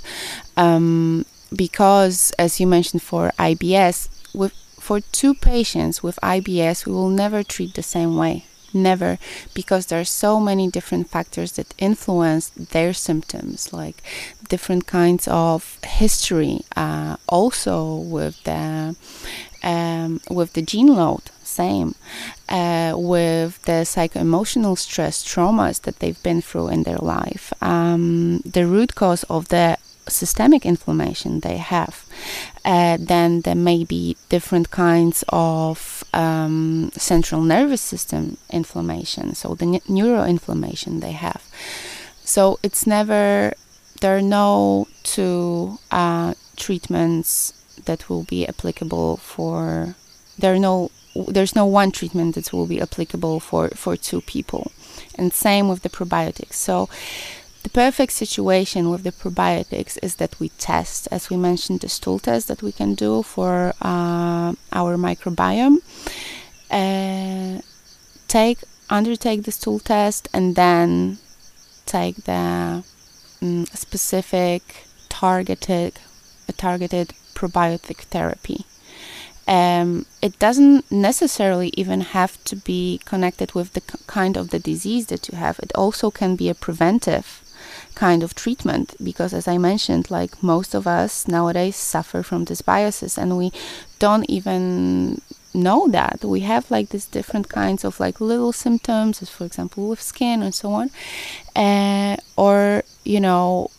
[0.56, 1.26] Um,
[1.56, 7.44] because, as you mentioned, for IBS, with, for two patients with IBS, we will never
[7.44, 8.46] treat the same way.
[8.76, 9.20] Never,
[9.54, 14.02] because there are so many different factors that influence their symptoms, like
[14.50, 16.62] different kinds of history.
[16.76, 18.96] Uh, also, with the
[19.62, 21.94] um, with the gene load, same.
[22.50, 28.66] Uh, with the psycho-emotional stress traumas that they've been through in their life, um, the
[28.66, 32.06] root cause of the systemic inflammation they have,
[32.66, 39.66] uh, then there may be different kinds of um, central nervous system inflammation, so the
[39.66, 41.44] neuroinflammation they have.
[42.24, 43.54] So it's never,
[44.02, 47.54] there are no two uh, treatments
[47.86, 49.96] that will be applicable for,
[50.38, 50.92] there are no,
[51.28, 54.72] there's no one treatment that will be applicable for, for two people.
[55.16, 56.54] And same with the probiotics.
[56.54, 56.90] So
[57.64, 62.20] the perfect situation with the probiotics is that we test, as we mentioned, the stool
[62.20, 65.78] test that we can do for uh, our microbiome.
[66.70, 67.62] Uh,
[68.28, 71.18] take undertake the stool test and then
[71.86, 72.84] take the
[73.42, 76.00] um, specific targeted
[76.48, 78.66] a targeted probiotic therapy.
[79.48, 85.08] Um, it doesn't necessarily even have to be connected with the kind of the disease
[85.08, 85.60] that you have.
[85.60, 87.43] It also can be a preventive
[87.96, 93.18] kind of treatment because as i mentioned like most of us nowadays suffer from dysbiosis
[93.18, 93.52] and we
[94.00, 95.22] don't even
[95.54, 96.24] know that.
[96.24, 100.54] We have like these different kinds of like little symptoms for example with skin and
[100.54, 100.90] so on
[101.56, 103.70] uh, or you know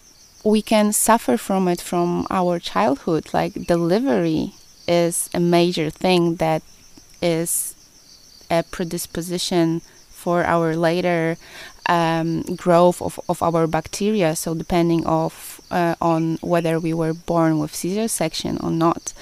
[0.45, 3.33] we can suffer from it from our childhood.
[3.33, 4.53] Like delivery
[4.87, 6.63] is a major thing that
[7.23, 7.75] is
[8.51, 9.81] a predisposition
[10.25, 11.37] for our later
[11.87, 14.35] um, growth of, of our bacteria.
[14.35, 19.13] So depending of uh, on whether we were born with Caesar section or not,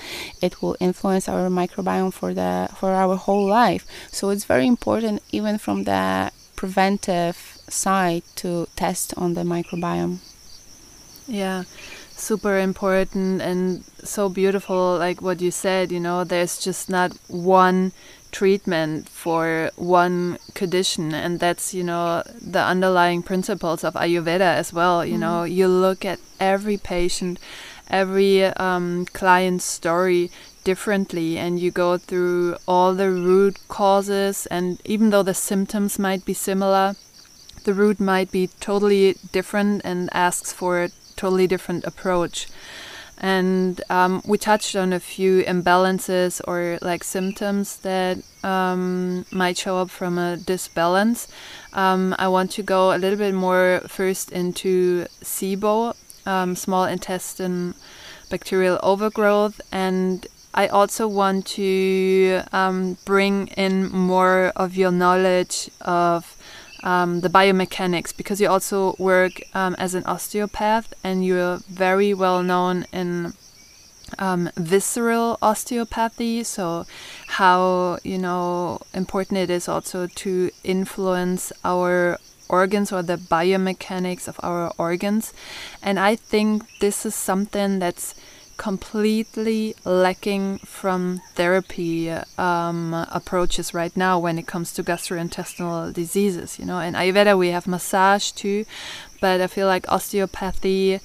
[0.40, 3.84] it will influence our microbiome for the for our whole life.
[4.18, 7.36] So it's very important, even from the preventive
[7.68, 10.14] side, to test on the microbiome.
[11.26, 11.64] Yeah
[12.22, 17.90] super important and so beautiful like what you said you know there's just not one
[18.32, 25.04] treatment for one condition and that's you know the underlying principles of ayurveda as well
[25.04, 25.20] you mm.
[25.20, 27.38] know you look at every patient
[27.90, 30.30] every um, client's story
[30.64, 36.24] differently and you go through all the root causes and even though the symptoms might
[36.24, 36.96] be similar
[37.64, 42.48] the root might be totally different and asks for a totally different approach.
[43.22, 49.78] And um, we touched on a few imbalances or like symptoms that um, might show
[49.78, 51.28] up from a disbalance.
[51.72, 55.94] Um, I want to go a little bit more first into SIBO,
[56.26, 57.74] um, small intestine
[58.28, 66.36] bacterial overgrowth, and I also want to um, bring in more of your knowledge of
[66.82, 72.42] um, the biomechanics because you also work um, as an osteopath and you're very well
[72.42, 73.34] known in
[74.18, 76.44] um, visceral osteopathy.
[76.44, 76.86] So,
[77.28, 82.18] how you know important it is also to influence our
[82.48, 85.32] organs or the biomechanics of our organs.
[85.82, 88.14] And I think this is something that's
[88.56, 96.58] completely lacking from therapy um, approaches right now when it comes to gastrointestinal diseases.
[96.58, 98.64] You know, in Ayurveda we have massage too,
[99.20, 101.00] but I feel like osteopathy,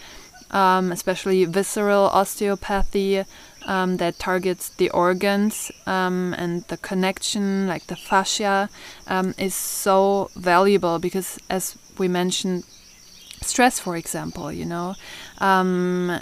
[0.51, 3.25] um, especially visceral osteopathy,
[3.65, 8.69] um, that targets the organs um, and the connection, like the fascia,
[9.07, 12.63] um, is so valuable because, as we mentioned,
[13.41, 14.95] stress, for example, you know,
[15.39, 16.21] um,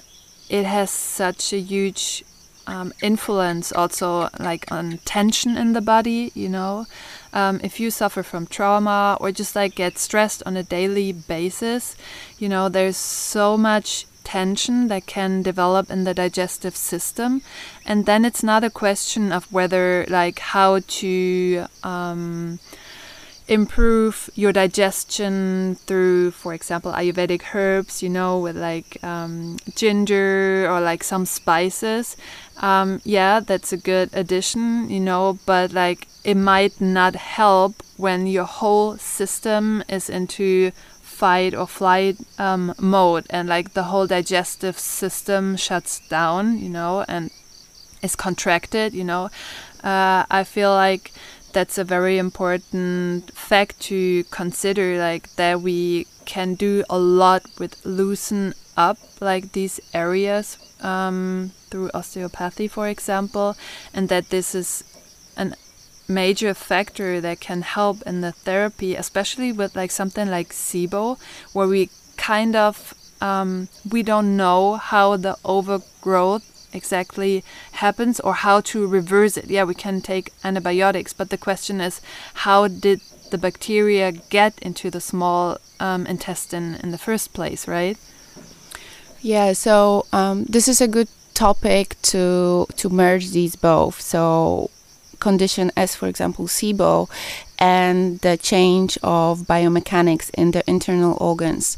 [0.49, 2.23] it has such a huge
[2.67, 6.87] um, influence also like on tension in the body you know?
[7.31, 11.95] Um, if you suffer from trauma or just like get stressed on a daily basis
[12.39, 17.41] you know there's so much tension that can develop in the digestive system.
[17.85, 22.59] And then it's not a question of whether like how to um,
[23.47, 30.81] improve your digestion through, for example, Ayurvedic herbs, you know, with like um, ginger or
[30.81, 32.17] like some spices.
[32.57, 38.25] Um, yeah, that's a good addition, you know, but like it might not help when
[38.25, 40.71] your whole system is into
[41.01, 47.05] fight or flight um, mode and like the whole digestive system shuts down, you know,
[47.07, 47.29] and
[48.01, 49.29] is contracted, you know.
[49.83, 51.11] Uh, I feel like
[51.55, 57.73] that's a very important fact to consider like that we can do a lot with
[57.85, 63.55] loosen up like these areas um, through osteopathy for example
[63.93, 64.83] and that this is
[65.37, 65.55] an
[66.09, 71.17] major factor that can help in the therapy especially with like something like SIBO
[71.53, 78.61] where we kind of um, we don't know how the overgrowth exactly happens or how
[78.61, 79.45] to reverse it.
[79.49, 82.01] Yeah, we can take antibiotics, but the question is
[82.45, 83.01] how did
[83.31, 87.97] the bacteria get into the small um, intestine in the first place, right?
[89.21, 93.99] Yeah, so um, this is a good topic to to merge these both.
[93.99, 94.69] So
[95.19, 97.09] condition as for example SIBO
[97.57, 101.77] and the change of biomechanics in the internal organs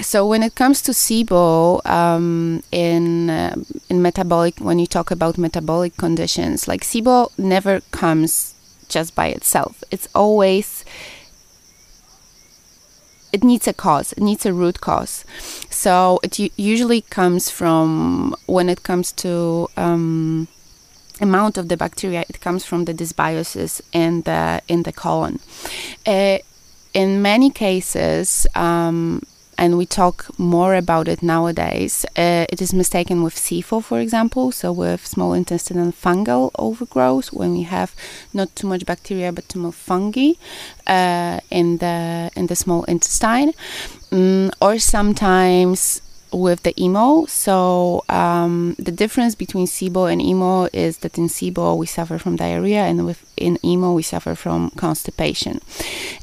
[0.00, 3.56] so when it comes to SIBO um, in uh,
[3.88, 8.54] in metabolic, when you talk about metabolic conditions, like SIBO never comes
[8.88, 9.82] just by itself.
[9.90, 10.84] It's always
[13.32, 14.12] it needs a cause.
[14.12, 15.24] It needs a root cause.
[15.68, 20.48] So it usually comes from when it comes to um,
[21.20, 22.24] amount of the bacteria.
[22.28, 25.40] It comes from the dysbiosis in the in the colon.
[26.06, 26.38] Uh,
[26.94, 28.46] in many cases.
[28.54, 29.22] Um,
[29.58, 32.06] and we talk more about it nowadays.
[32.16, 37.52] Uh, it is mistaken with SIFO, for example, so with small intestinal fungal overgrowth, when
[37.52, 37.94] we have
[38.32, 40.32] not too much bacteria but too much fungi
[40.86, 43.52] uh, in the in the small intestine,
[44.12, 46.00] um, or sometimes
[46.32, 47.26] with the IMO.
[47.26, 52.36] So um, the difference between SIBO and IMO is that in SIBO we suffer from
[52.36, 55.60] diarrhea, and with in IMO we suffer from constipation.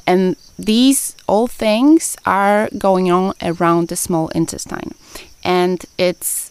[0.06, 4.94] And these all things are going on around the small intestine,
[5.44, 6.45] and it's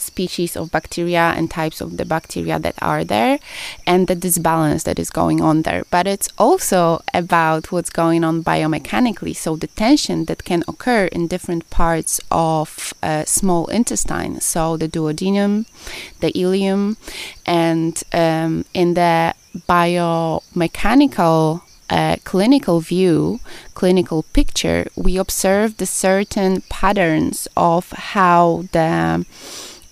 [0.00, 3.38] species of bacteria and types of the bacteria that are there
[3.86, 5.84] and the disbalance that is going on there.
[5.90, 9.36] But it's also about what's going on biomechanically.
[9.36, 14.88] So the tension that can occur in different parts of a small intestine, so the
[14.88, 15.66] duodenum,
[16.20, 16.96] the ileum,
[17.46, 19.34] and um, in the
[19.68, 23.40] biomechanical uh, clinical view,
[23.74, 29.26] clinical picture, we observe the certain patterns of how the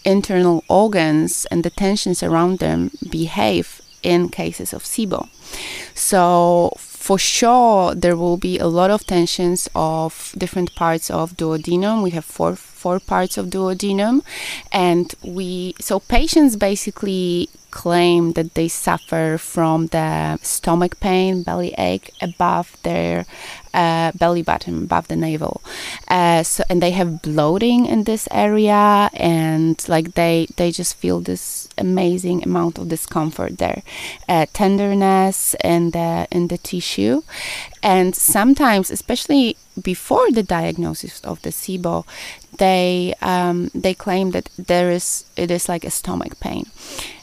[0.08, 5.28] internal organs and the tensions around them behave in cases of SIBO.
[5.98, 12.02] So for sure there will be a lot of tensions of different parts of duodenum.
[12.02, 14.22] We have four four parts of duodenum
[14.70, 22.10] and we so patients basically claim that they suffer from the stomach pain, belly ache
[22.22, 23.26] above their
[23.74, 25.60] uh, belly button, above the navel.
[26.08, 31.20] Uh, so and they have bloating in this area, and like they they just feel
[31.20, 33.82] this amazing amount of discomfort there,
[34.28, 35.54] uh, tenderness
[35.88, 37.22] in the in the tissue,
[37.82, 42.04] and sometimes, especially before the diagnosis of the SIBO,
[42.58, 46.66] they um, they claim that there is it is like a stomach pain.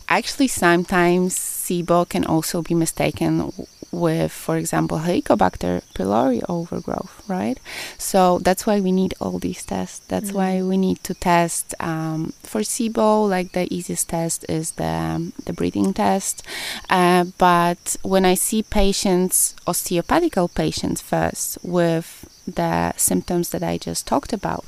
[0.07, 3.51] Actually, sometimes SIBO can also be mistaken
[3.95, 7.59] with, for example, Helicobacter pylori overgrowth, right?
[7.97, 10.05] So that's why we need all these tests.
[10.07, 10.37] That's mm-hmm.
[10.37, 13.27] why we need to test um, for SIBO.
[13.29, 16.43] Like the easiest test is the the breathing test.
[16.89, 24.05] Uh, but when I see patients, osteopathical patients first with the symptoms that I just
[24.05, 24.65] talked about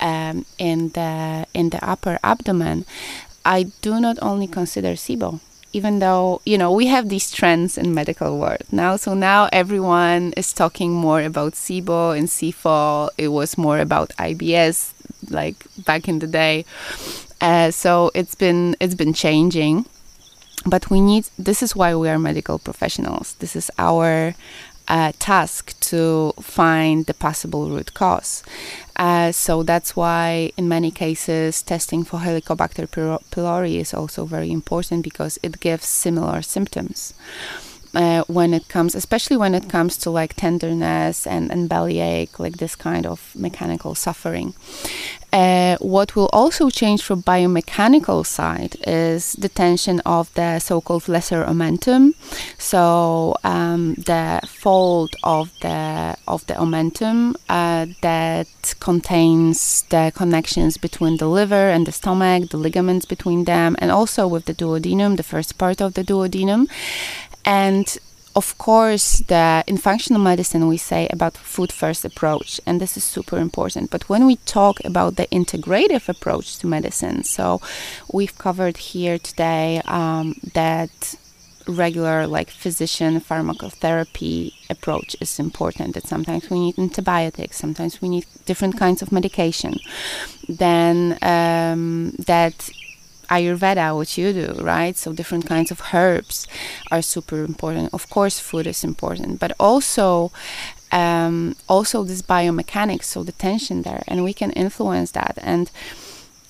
[0.00, 2.84] um, in the in the upper abdomen,
[3.44, 5.40] I do not only consider SIBO
[5.76, 8.96] even though you know we have these trends in medical world now.
[8.96, 14.92] So now everyone is talking more about SIBO and SIFO it was more about IBS
[15.28, 16.64] like back in the day.
[17.40, 19.84] Uh, so it's been it's been changing.
[20.64, 23.34] But we need this is why we are medical professionals.
[23.34, 24.34] This is our
[24.88, 28.42] uh, task to find the possible root cause.
[28.96, 32.86] Uh, so that's why, in many cases, testing for Helicobacter
[33.30, 37.12] pylori is also very important because it gives similar symptoms
[37.96, 42.58] uh, when it comes, especially when it comes to like tenderness and, and bellyache, like
[42.58, 44.54] this kind of mechanical suffering.
[45.36, 51.44] Uh, what will also change from biomechanical side is the tension of the so-called lesser
[51.44, 52.14] omentum.
[52.56, 58.48] So um, the fold of the of the omentum uh, that
[58.80, 64.26] contains the connections between the liver and the stomach, the ligaments between them, and also
[64.26, 66.66] with the duodenum, the first part of the duodenum.
[67.44, 67.86] And
[68.36, 73.02] of course, the in functional medicine we say about food first approach, and this is
[73.02, 73.90] super important.
[73.90, 77.62] But when we talk about the integrative approach to medicine, so
[78.12, 81.14] we've covered here today um, that
[81.66, 88.24] regular like physician pharmacotherapy approach is important that sometimes we need antibiotics sometimes we need
[88.44, 89.74] different kinds of medication
[90.48, 92.70] then um, that
[93.28, 94.96] Ayurveda, what you do, right?
[94.96, 96.46] So different kinds of herbs
[96.90, 97.90] are super important.
[97.92, 100.32] Of course, food is important, but also
[100.92, 105.38] um, also this biomechanics, so the tension there, and we can influence that.
[105.42, 105.70] And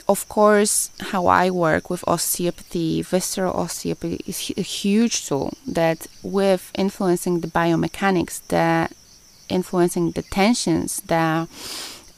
[0.09, 6.71] of course, how I work with osteopathy, visceral osteopathy is a huge tool that with
[6.75, 8.89] influencing the biomechanics, the
[9.49, 11.49] influencing the tensions, the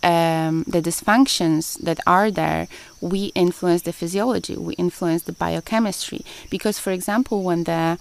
[0.03, 2.68] um, the dysfunctions that are there,
[3.01, 6.24] we influence the physiology, we influence the biochemistry.
[6.51, 7.99] Because, for example, when the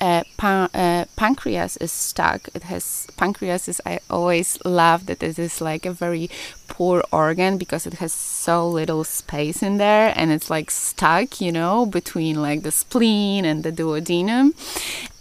[0.00, 2.48] uh, pan- uh, pancreas is stuck.
[2.54, 6.30] It has pancreas is I always love that it is like a very
[6.66, 11.52] poor organ because it has so little space in there and it's like stuck, you
[11.52, 14.52] know, between like the spleen and the duodenum.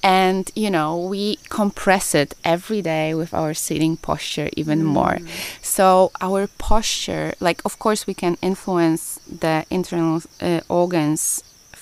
[0.04, 4.86] And you know, we compress it every day with our sitting posture even mm.
[4.86, 5.20] more.
[5.62, 11.42] So our posture, like of course, we can influence the internal uh, organs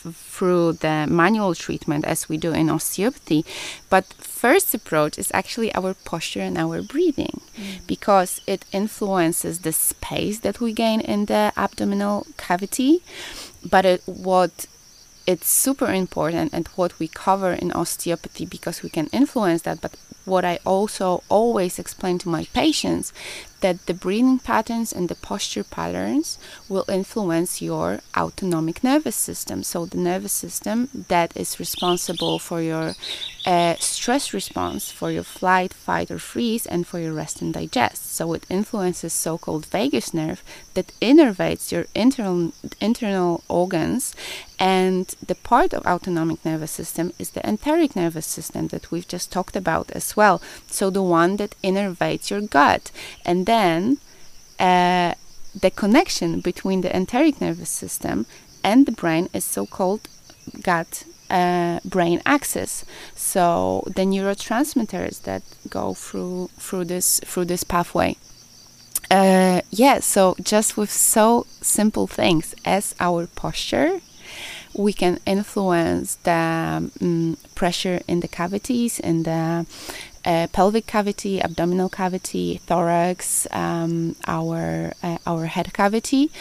[0.09, 3.45] through the manual treatment as we do in osteopathy.
[3.89, 7.85] But first approach is actually our posture and our breathing mm.
[7.87, 13.03] because it influences the space that we gain in the abdominal cavity.
[13.67, 14.65] But it, what
[15.27, 19.95] it's super important and what we cover in osteopathy because we can influence that but
[20.25, 23.13] what i also always explain to my patients
[23.61, 26.37] that the breathing patterns and the posture patterns
[26.67, 29.63] will influence your autonomic nervous system.
[29.63, 32.95] So, the nervous system that is responsible for your
[33.45, 38.13] uh, stress response, for your flight, fight, or freeze, and for your rest and digest.
[38.13, 40.43] So, it influences so called vagus nerve
[40.73, 44.15] that innervates your internal, internal organs.
[44.59, 49.31] And the part of autonomic nervous system is the enteric nervous system that we've just
[49.31, 50.39] talked about as well.
[50.67, 52.91] So, the one that innervates your gut.
[53.25, 53.97] And then
[54.59, 55.13] uh,
[55.65, 58.25] the connection between the enteric nervous system
[58.63, 60.03] and the brain is so called
[60.61, 62.85] gut uh, brain axis.
[63.15, 68.15] So the neurotransmitters that go through through this through this pathway.
[69.09, 73.99] Uh, yeah, so just with so simple things as our posture,
[74.73, 76.41] we can influence the
[77.01, 79.65] um, pressure in the cavities in the
[80.25, 86.31] uh, pelvic cavity, abdominal cavity, thorax, um, our uh, our head cavity,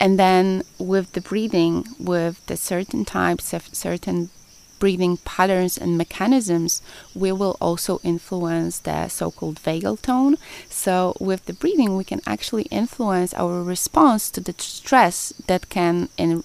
[0.00, 4.30] And then with the breathing, with the certain types of certain
[4.78, 6.82] breathing patterns and mechanisms,
[7.14, 10.36] we will also influence the so called vagal tone.
[10.70, 16.08] So, with the breathing, we can actually influence our response to the stress that can,
[16.16, 16.44] in,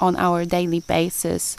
[0.00, 1.58] on our daily basis,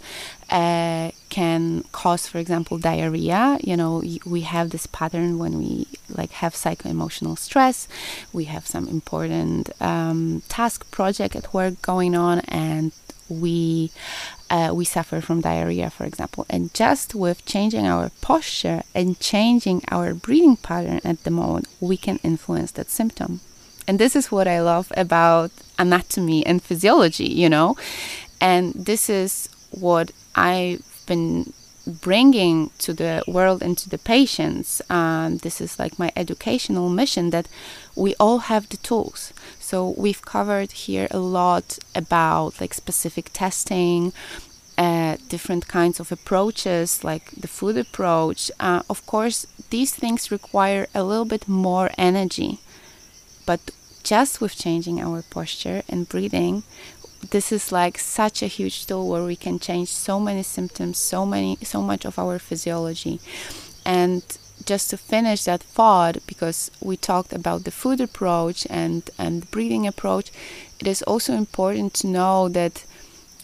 [0.50, 3.60] uh, can cause, for example, diarrhea.
[3.62, 7.88] You know, we have this pattern when we like have psycho-emotional stress.
[8.34, 12.92] We have some important um, task project at work going on, and
[13.30, 13.92] we
[14.50, 16.46] uh, we suffer from diarrhea, for example.
[16.50, 21.98] And just with changing our posture and changing our breathing pattern at the moment, we
[21.98, 23.42] can influence that symptom.
[23.88, 27.76] And this is what I love about anatomy and physiology, you know.
[28.42, 31.54] And this is what I've been
[31.90, 34.82] bringing to the world and to the patients.
[34.90, 37.48] Um, this is like my educational mission that
[37.96, 39.34] we all have the tools.
[39.60, 44.14] So we've covered here a lot about like specific testing,
[44.78, 48.52] uh, different kinds of approaches, like the food approach.
[48.60, 52.60] Uh, of course, these things require a little bit more energy,
[53.46, 53.72] but
[54.04, 56.64] just with changing our posture and breathing,
[57.30, 61.26] this is like such a huge tool where we can change so many symptoms, so
[61.26, 63.20] many, so much of our physiology.
[63.86, 64.24] And
[64.66, 69.88] just to finish that thought, because we talked about the food approach and and breathing
[69.88, 70.32] approach,
[70.80, 72.84] it is also important to know that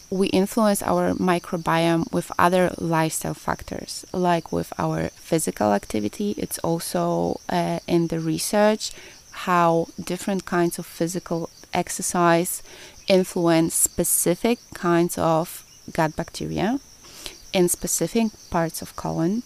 [0.09, 6.35] we influence our microbiome with other lifestyle factors, like with our physical activity.
[6.37, 8.91] It's also uh, in the research
[9.47, 12.63] how different kinds of physical exercise
[13.07, 16.79] influence specific kinds of gut bacteria
[17.53, 19.43] in specific parts of colon.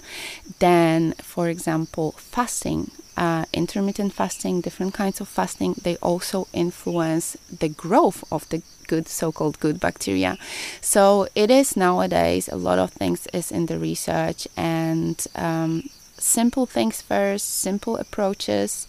[0.60, 7.70] Then for example fasting uh, intermittent fasting different kinds of fasting they also influence the
[7.70, 10.38] growth of the good so-called good bacteria.
[10.82, 16.66] So it is nowadays a lot of things is in the research and um, simple
[16.66, 18.88] things first simple approaches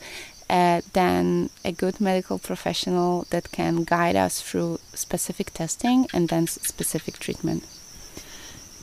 [0.50, 6.46] uh, than a good medical professional that can guide us through specific testing and then
[6.48, 7.62] specific treatment.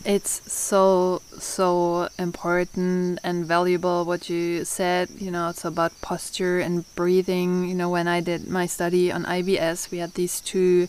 [0.05, 5.09] It's so so important and valuable what you said.
[5.17, 7.67] You know, it's about posture and breathing.
[7.67, 10.87] You know, when I did my study on IBS, we had these two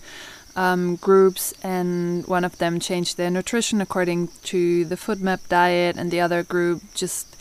[0.54, 6.12] um, groups, and one of them changed their nutrition according to the FODMAP diet, and
[6.12, 7.36] the other group just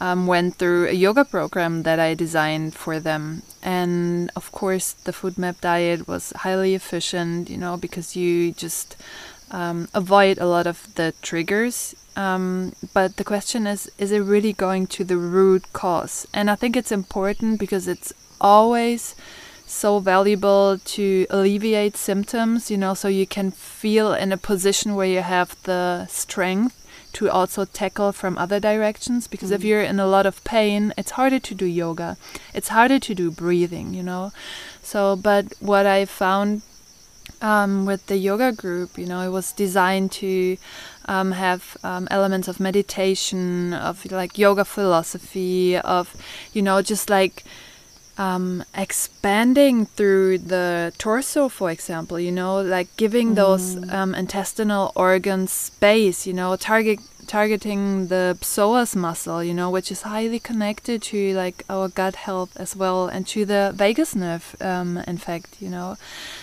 [0.00, 3.42] um, went through a yoga program that I designed for them.
[3.62, 8.96] And of course, the FODMAP diet was highly efficient, you know, because you just
[9.50, 11.94] um, avoid a lot of the triggers.
[12.16, 16.26] Um, but the question is is it really going to the root cause?
[16.32, 19.14] And I think it's important because it's always
[19.66, 25.08] so valuable to alleviate symptoms, you know, so you can feel in a position where
[25.08, 26.85] you have the strength
[27.16, 29.54] to also tackle from other directions because mm.
[29.54, 32.18] if you're in a lot of pain it's harder to do yoga
[32.52, 34.30] it's harder to do breathing you know
[34.82, 36.60] so but what i found
[37.40, 40.58] um, with the yoga group you know it was designed to
[41.06, 46.14] um, have um, elements of meditation of like yoga philosophy of
[46.52, 47.44] you know just like
[48.18, 53.34] um, expanding through the torso, for example, you know, like giving mm.
[53.34, 59.90] those um, intestinal organs space, you know, target targeting the psoas muscle, you know, which
[59.90, 64.56] is highly connected to like our gut health as well, and to the vagus nerve,
[64.60, 65.96] um, in fact, you know.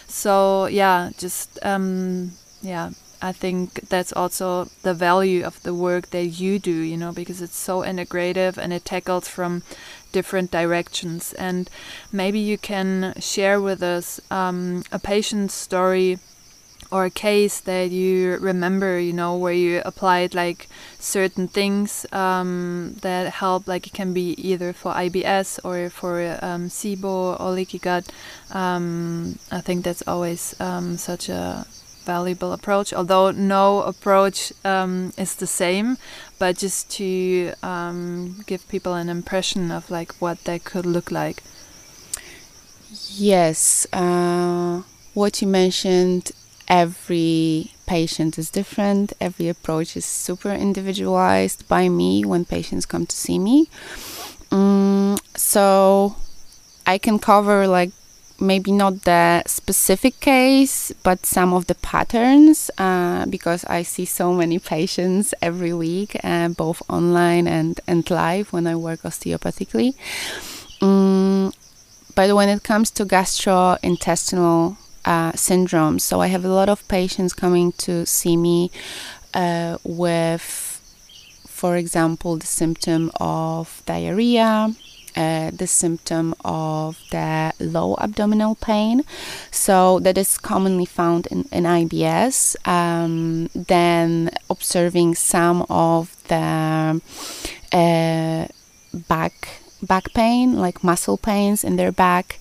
[0.08, 2.92] So yeah, just um, yeah,
[3.24, 7.42] I think that's also the value of the work that you do, you know, because
[7.42, 9.64] it's so integrative and it tackles from
[10.14, 11.34] different directions.
[11.34, 11.70] And
[12.12, 16.20] maybe you can share with us um, a patient story
[16.94, 22.96] or a case that you remember, you know, where you applied like certain things um,
[23.02, 27.80] that help, like it can be either for IBS or for um, SIBO or leaky
[27.80, 28.12] gut.
[28.52, 31.66] Um, I think that's always um, such a
[32.04, 35.98] valuable approach, although no approach um, is the same,
[36.40, 41.44] but just to um, give people an impression of like what that could look like.
[43.10, 44.84] Yes, uh,
[45.14, 46.32] what you mentioned,
[46.68, 53.16] every patient is different, every approach is super individualized by me when patients come to
[53.16, 53.68] see me.
[54.52, 56.16] Um, so
[56.86, 57.92] I can cover like
[58.44, 64.34] maybe not the specific case, but some of the patterns uh, because I see so
[64.34, 69.96] many patients every week, uh, both online and, and live when I work osteopathically.
[70.82, 71.54] Um,
[72.16, 76.02] but when it comes to gastrointestinal uh, syndromes.
[76.02, 78.72] So I have a lot of patients coming to see me
[79.34, 80.44] uh, with,
[81.48, 84.74] for example, the symptom of diarrhea.
[85.16, 89.04] Uh, the symptom of the low abdominal pain.
[89.52, 92.56] So, that is commonly found in, in IBS.
[92.68, 97.02] Um, then, observing some of the
[97.72, 98.48] uh,
[99.08, 102.40] back back pain, like muscle pains in their back.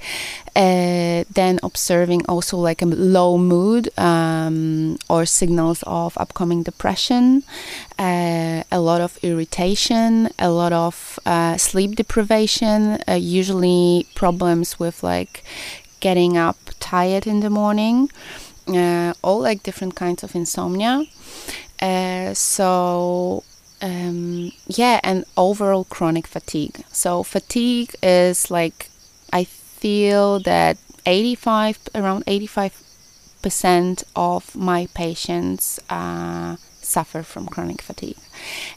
[0.55, 7.43] Uh, then observing also like a low mood um, or signals of upcoming depression,
[7.99, 15.03] uh, a lot of irritation, a lot of uh, sleep deprivation, uh, usually problems with
[15.03, 15.43] like
[16.01, 18.11] getting up tired in the morning,
[18.68, 21.07] uh, all like different kinds of insomnia.
[21.80, 23.43] Uh, so
[23.83, 26.85] um, yeah, and overall chronic fatigue.
[26.93, 28.89] So fatigue is like
[29.33, 32.80] I feel that 85 around 85
[33.43, 38.18] percent of my patients uh, suffer from chronic fatigue,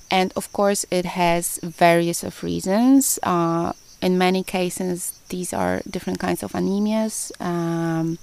[0.10, 3.20] and of course it has various of reasons.
[3.22, 7.32] Uh, in many cases, these are different kinds of anemias.
[7.40, 8.18] Um,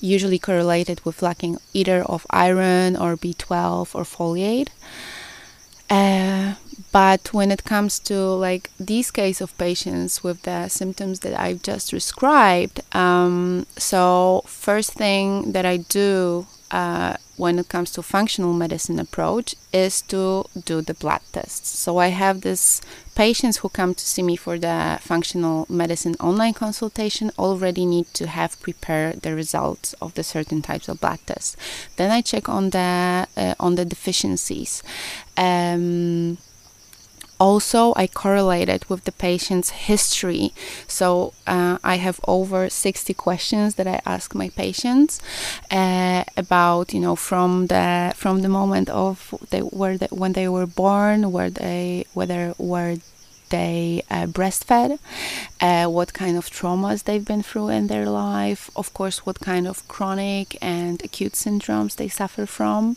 [0.00, 4.68] usually correlated with lacking either of iron or B12 or folate.
[5.88, 6.54] Uh,
[6.92, 11.62] but when it comes to like these case of patients with the symptoms that I've
[11.62, 18.52] just described, um, so first thing that I do uh, when it comes to functional
[18.52, 21.78] medicine approach is to do the blood tests.
[21.78, 22.80] So I have this
[23.16, 28.26] patients who come to see me for the functional medicine online consultation already need to
[28.26, 31.56] have prepared the results of the certain types of blood tests.
[31.96, 34.82] Then I check on the uh, on the deficiencies.
[35.36, 36.38] Um,
[37.38, 40.52] also i correlate it with the patient's history.
[40.86, 45.20] So uh, i have over 60 questions that i ask my patients
[45.70, 50.66] uh, about you know from the from the moment of they were when they were
[50.66, 52.96] born where they whether were
[53.48, 54.98] they uh, breastfed,
[55.60, 59.66] uh, what kind of traumas they've been through in their life, of course, what kind
[59.66, 62.96] of chronic and acute syndromes they suffer from,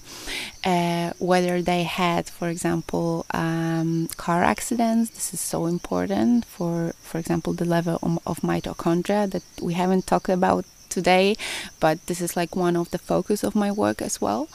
[0.63, 5.11] uh, whether they had, for example, um, car accidents.
[5.11, 10.07] This is so important for, for example, the level of, of mitochondria that we haven't
[10.07, 11.35] talked about today,
[11.79, 14.49] but this is like one of the focus of my work as well.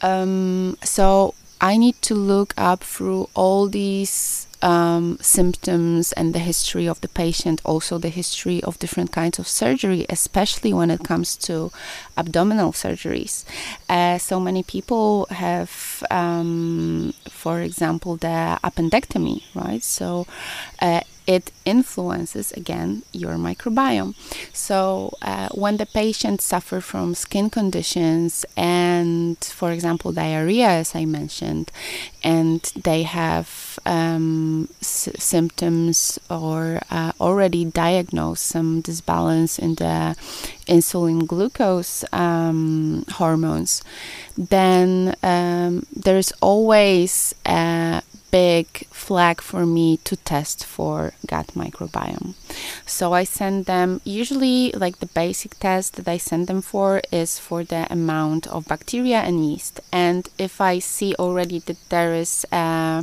[0.00, 6.88] Um, so I need to look up through all these um, symptoms and the history
[6.88, 11.36] of the patient, also the history of different kinds of surgery, especially when it comes
[11.36, 11.70] to
[12.16, 13.44] abdominal surgeries.
[13.88, 19.82] Uh, so many people have, um, for example, the appendectomy, right?
[19.82, 20.26] So
[20.80, 24.14] uh, it influences again your microbiome.
[24.54, 31.04] So, uh, when the patient suffer from skin conditions and, for example, diarrhea, as I
[31.04, 31.70] mentioned,
[32.24, 40.16] and they have um, s- symptoms or uh, already diagnosed some disbalance in the
[40.68, 43.82] insulin glucose um, hormones,
[44.36, 52.34] then um, there's always a big flag for me to test for gut microbiome.
[52.86, 57.38] So I send them usually like the basic test that I send them for is
[57.38, 59.80] for the amount of bacteria and yeast.
[59.92, 63.02] And if I see already that there is uh,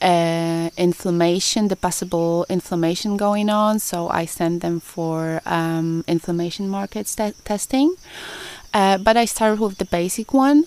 [0.00, 7.14] uh, inflammation, the possible inflammation going on, so I send them for um, inflammation markers
[7.14, 7.94] te- testing.
[8.72, 10.66] Uh, but I start with the basic one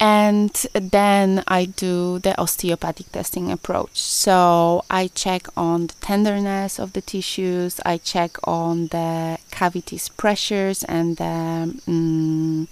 [0.00, 4.00] and then I do the osteopathic testing approach.
[4.00, 10.82] So I check on the tenderness of the tissues, I check on the cavities pressures
[10.84, 12.68] and the um,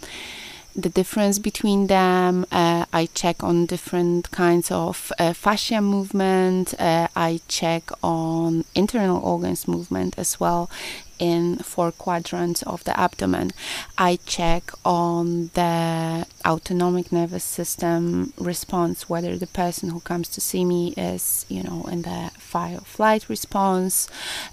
[0.74, 2.46] the difference between them.
[2.52, 6.74] Uh, I check on different kinds of uh, fascia movement.
[6.78, 10.70] Uh, I check on internal organs movement as well
[11.18, 13.50] in four quadrants of the abdomen.
[13.96, 20.64] I check on the autonomic nervous system response, whether the person who comes to see
[20.64, 24.08] me is, you know, in the fight or flight response.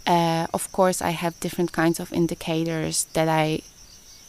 [0.07, 3.61] Uh, of course, I have different kinds of indicators that I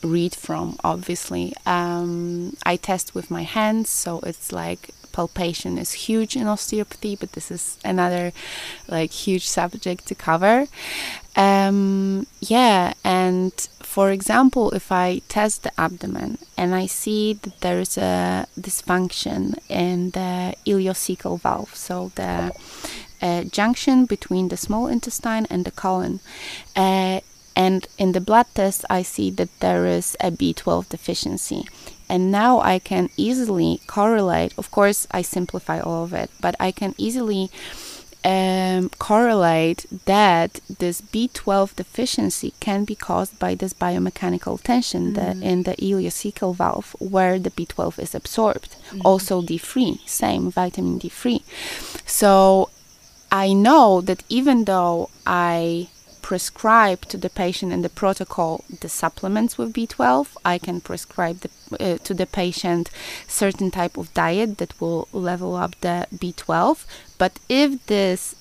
[0.02, 1.54] read from obviously.
[1.64, 7.32] Um, i test with my hands so it's like palpation is huge in osteopathy but
[7.32, 8.32] this is another
[8.86, 10.66] like huge subject to cover.
[11.36, 17.80] Um, yeah and for example if i test the abdomen and i see that there
[17.80, 22.52] is a dysfunction in the ileocecal valve so the
[23.22, 26.20] uh, junction between the small intestine and the colon
[26.74, 27.20] uh,
[27.56, 31.64] And in the blood test, I see that there is a B12 deficiency.
[32.08, 36.70] And now I can easily correlate, of course, I simplify all of it, but I
[36.70, 37.50] can easily
[38.26, 45.42] um, correlate that this B12 deficiency can be caused by this biomechanical tension mm.
[45.42, 48.76] in the ileocecal valve where the B12 is absorbed.
[48.90, 49.02] Mm.
[49.04, 51.42] Also, D3, same vitamin D3.
[52.04, 52.70] So
[53.30, 55.88] I know that even though I
[56.26, 60.26] prescribe to the patient in the protocol the supplements with B12.
[60.44, 62.90] I can prescribe the, uh, to the patient
[63.28, 66.84] certain type of diet that will level up the B12.
[67.16, 68.34] But if this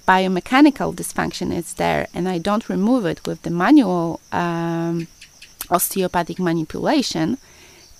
[0.00, 5.06] biomechanical dysfunction is there and I don't remove it with the manual um,
[5.70, 7.38] osteopathic manipulation,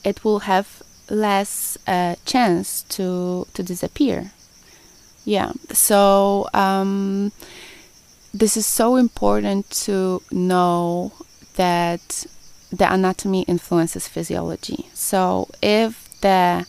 [0.03, 4.33] it will have less uh, chance to to disappear.
[5.25, 5.53] Yeah.
[5.73, 6.49] So.
[6.53, 7.31] Um,
[8.33, 11.13] this is so important to know
[11.57, 12.27] that
[12.71, 14.87] the anatomy influences physiology.
[14.95, 16.67] So if the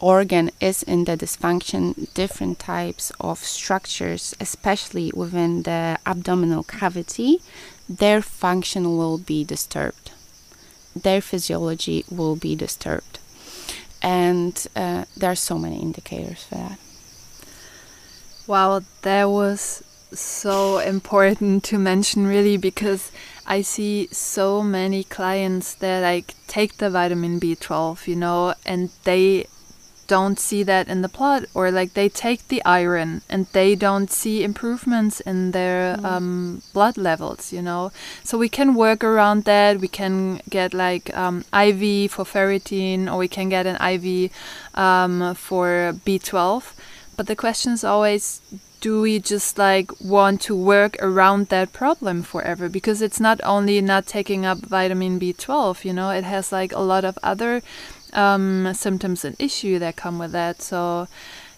[0.00, 7.42] organ is in the dysfunction, different types of structures, especially within the abdominal cavity,
[7.88, 10.12] their function will be disturbed.
[10.96, 13.18] Their physiology will be disturbed.
[14.02, 16.78] And uh, there are so many indicators for that.
[18.46, 23.10] Wow, there was so important to mention really because
[23.46, 29.46] I see so many clients that like take the vitamin B12, you know, and they
[30.06, 34.10] don't see that in the blood or like they take the iron and they don't
[34.10, 36.04] see improvements in their mm.
[36.04, 37.92] um, blood levels you know?
[38.24, 39.78] So we can work around that.
[39.78, 44.32] We can get like um, iv for ferritin or we can get an iv
[44.74, 46.72] um, for b12
[47.16, 48.40] but the question is always
[48.80, 52.68] do we just like want to work around that problem forever?
[52.68, 56.80] Because it's not only not taking up vitamin b12 you know it has like a
[56.80, 57.62] lot of other
[58.12, 60.62] um, symptoms and issue that come with that.
[60.62, 61.08] So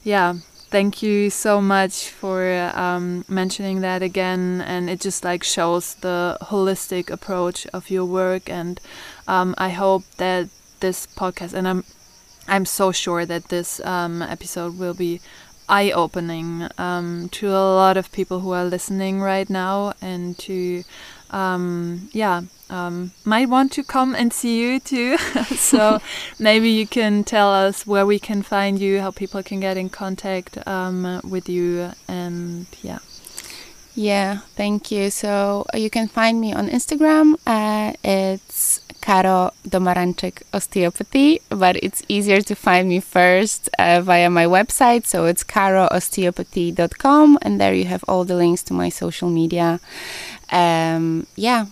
[0.02, 0.34] yeah
[0.72, 6.38] thank you so much for um, mentioning that again and it just like shows the
[6.40, 8.80] holistic approach of your work and
[9.28, 10.48] um, i hope that
[10.80, 11.84] this podcast and i'm
[12.48, 15.20] i'm so sure that this um, episode will be
[15.72, 20.84] eye opening um, to a lot of people who are listening right now and to
[21.30, 25.16] um, yeah um, might want to come and see you too.
[25.72, 26.00] So
[26.38, 29.88] maybe you can tell us where we can find you how people can get in
[29.88, 32.98] contact um, with you and yeah.
[33.94, 35.10] Yeah thank you.
[35.10, 42.02] So uh, you can find me on instagram uh, it's Karo Domaranczyk Osteopathy, but it's
[42.08, 45.06] easier to find me first uh, via my website.
[45.06, 49.80] So it's karoosteopathy.com, and there you have all the links to my social media.
[50.50, 51.66] Um, yeah,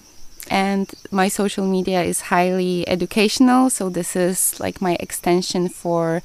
[0.51, 6.23] and my social media is highly educational so this is like my extension for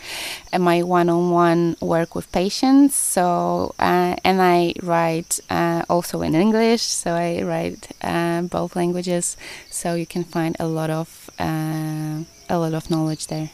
[0.52, 2.96] uh, my one-on-one work with patients.
[2.96, 9.38] So uh, and i write uh, also in english so i write uh, both languages.
[9.70, 13.52] So you can find a lot of uh, a lot of knowledge there.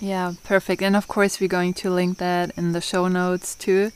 [0.00, 0.82] Yeah perfect.
[0.82, 3.92] And of course we're going to link that in the show notes too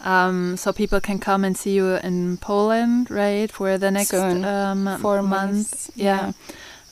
[0.00, 4.98] um, so people can come and see you in Poland, right, for the next um,
[5.00, 5.90] four months.
[5.94, 6.32] Yeah.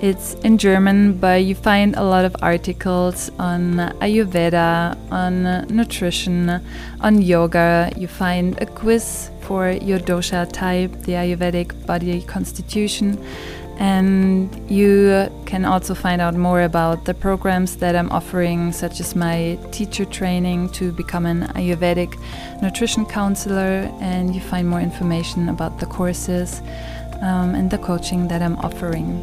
[0.00, 6.60] It's in German, but you find a lot of articles on Ayurveda, on nutrition,
[7.00, 7.92] on yoga.
[7.96, 13.18] You find a quiz for your dosha type, the Ayurvedic body constitution
[13.78, 19.16] And you can also find out more about the programs that I'm offering, such as
[19.16, 22.16] my teacher training to become an Ayurvedic
[22.62, 23.90] nutrition counselor.
[24.00, 26.60] And you find more information about the courses
[27.22, 29.22] um, and the coaching that I'm offering.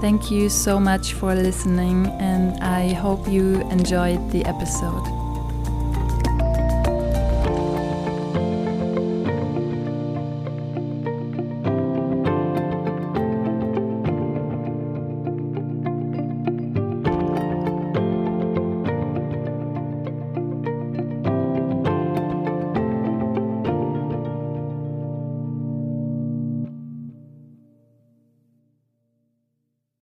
[0.00, 5.23] Thank you so much for listening, and I hope you enjoyed the episode.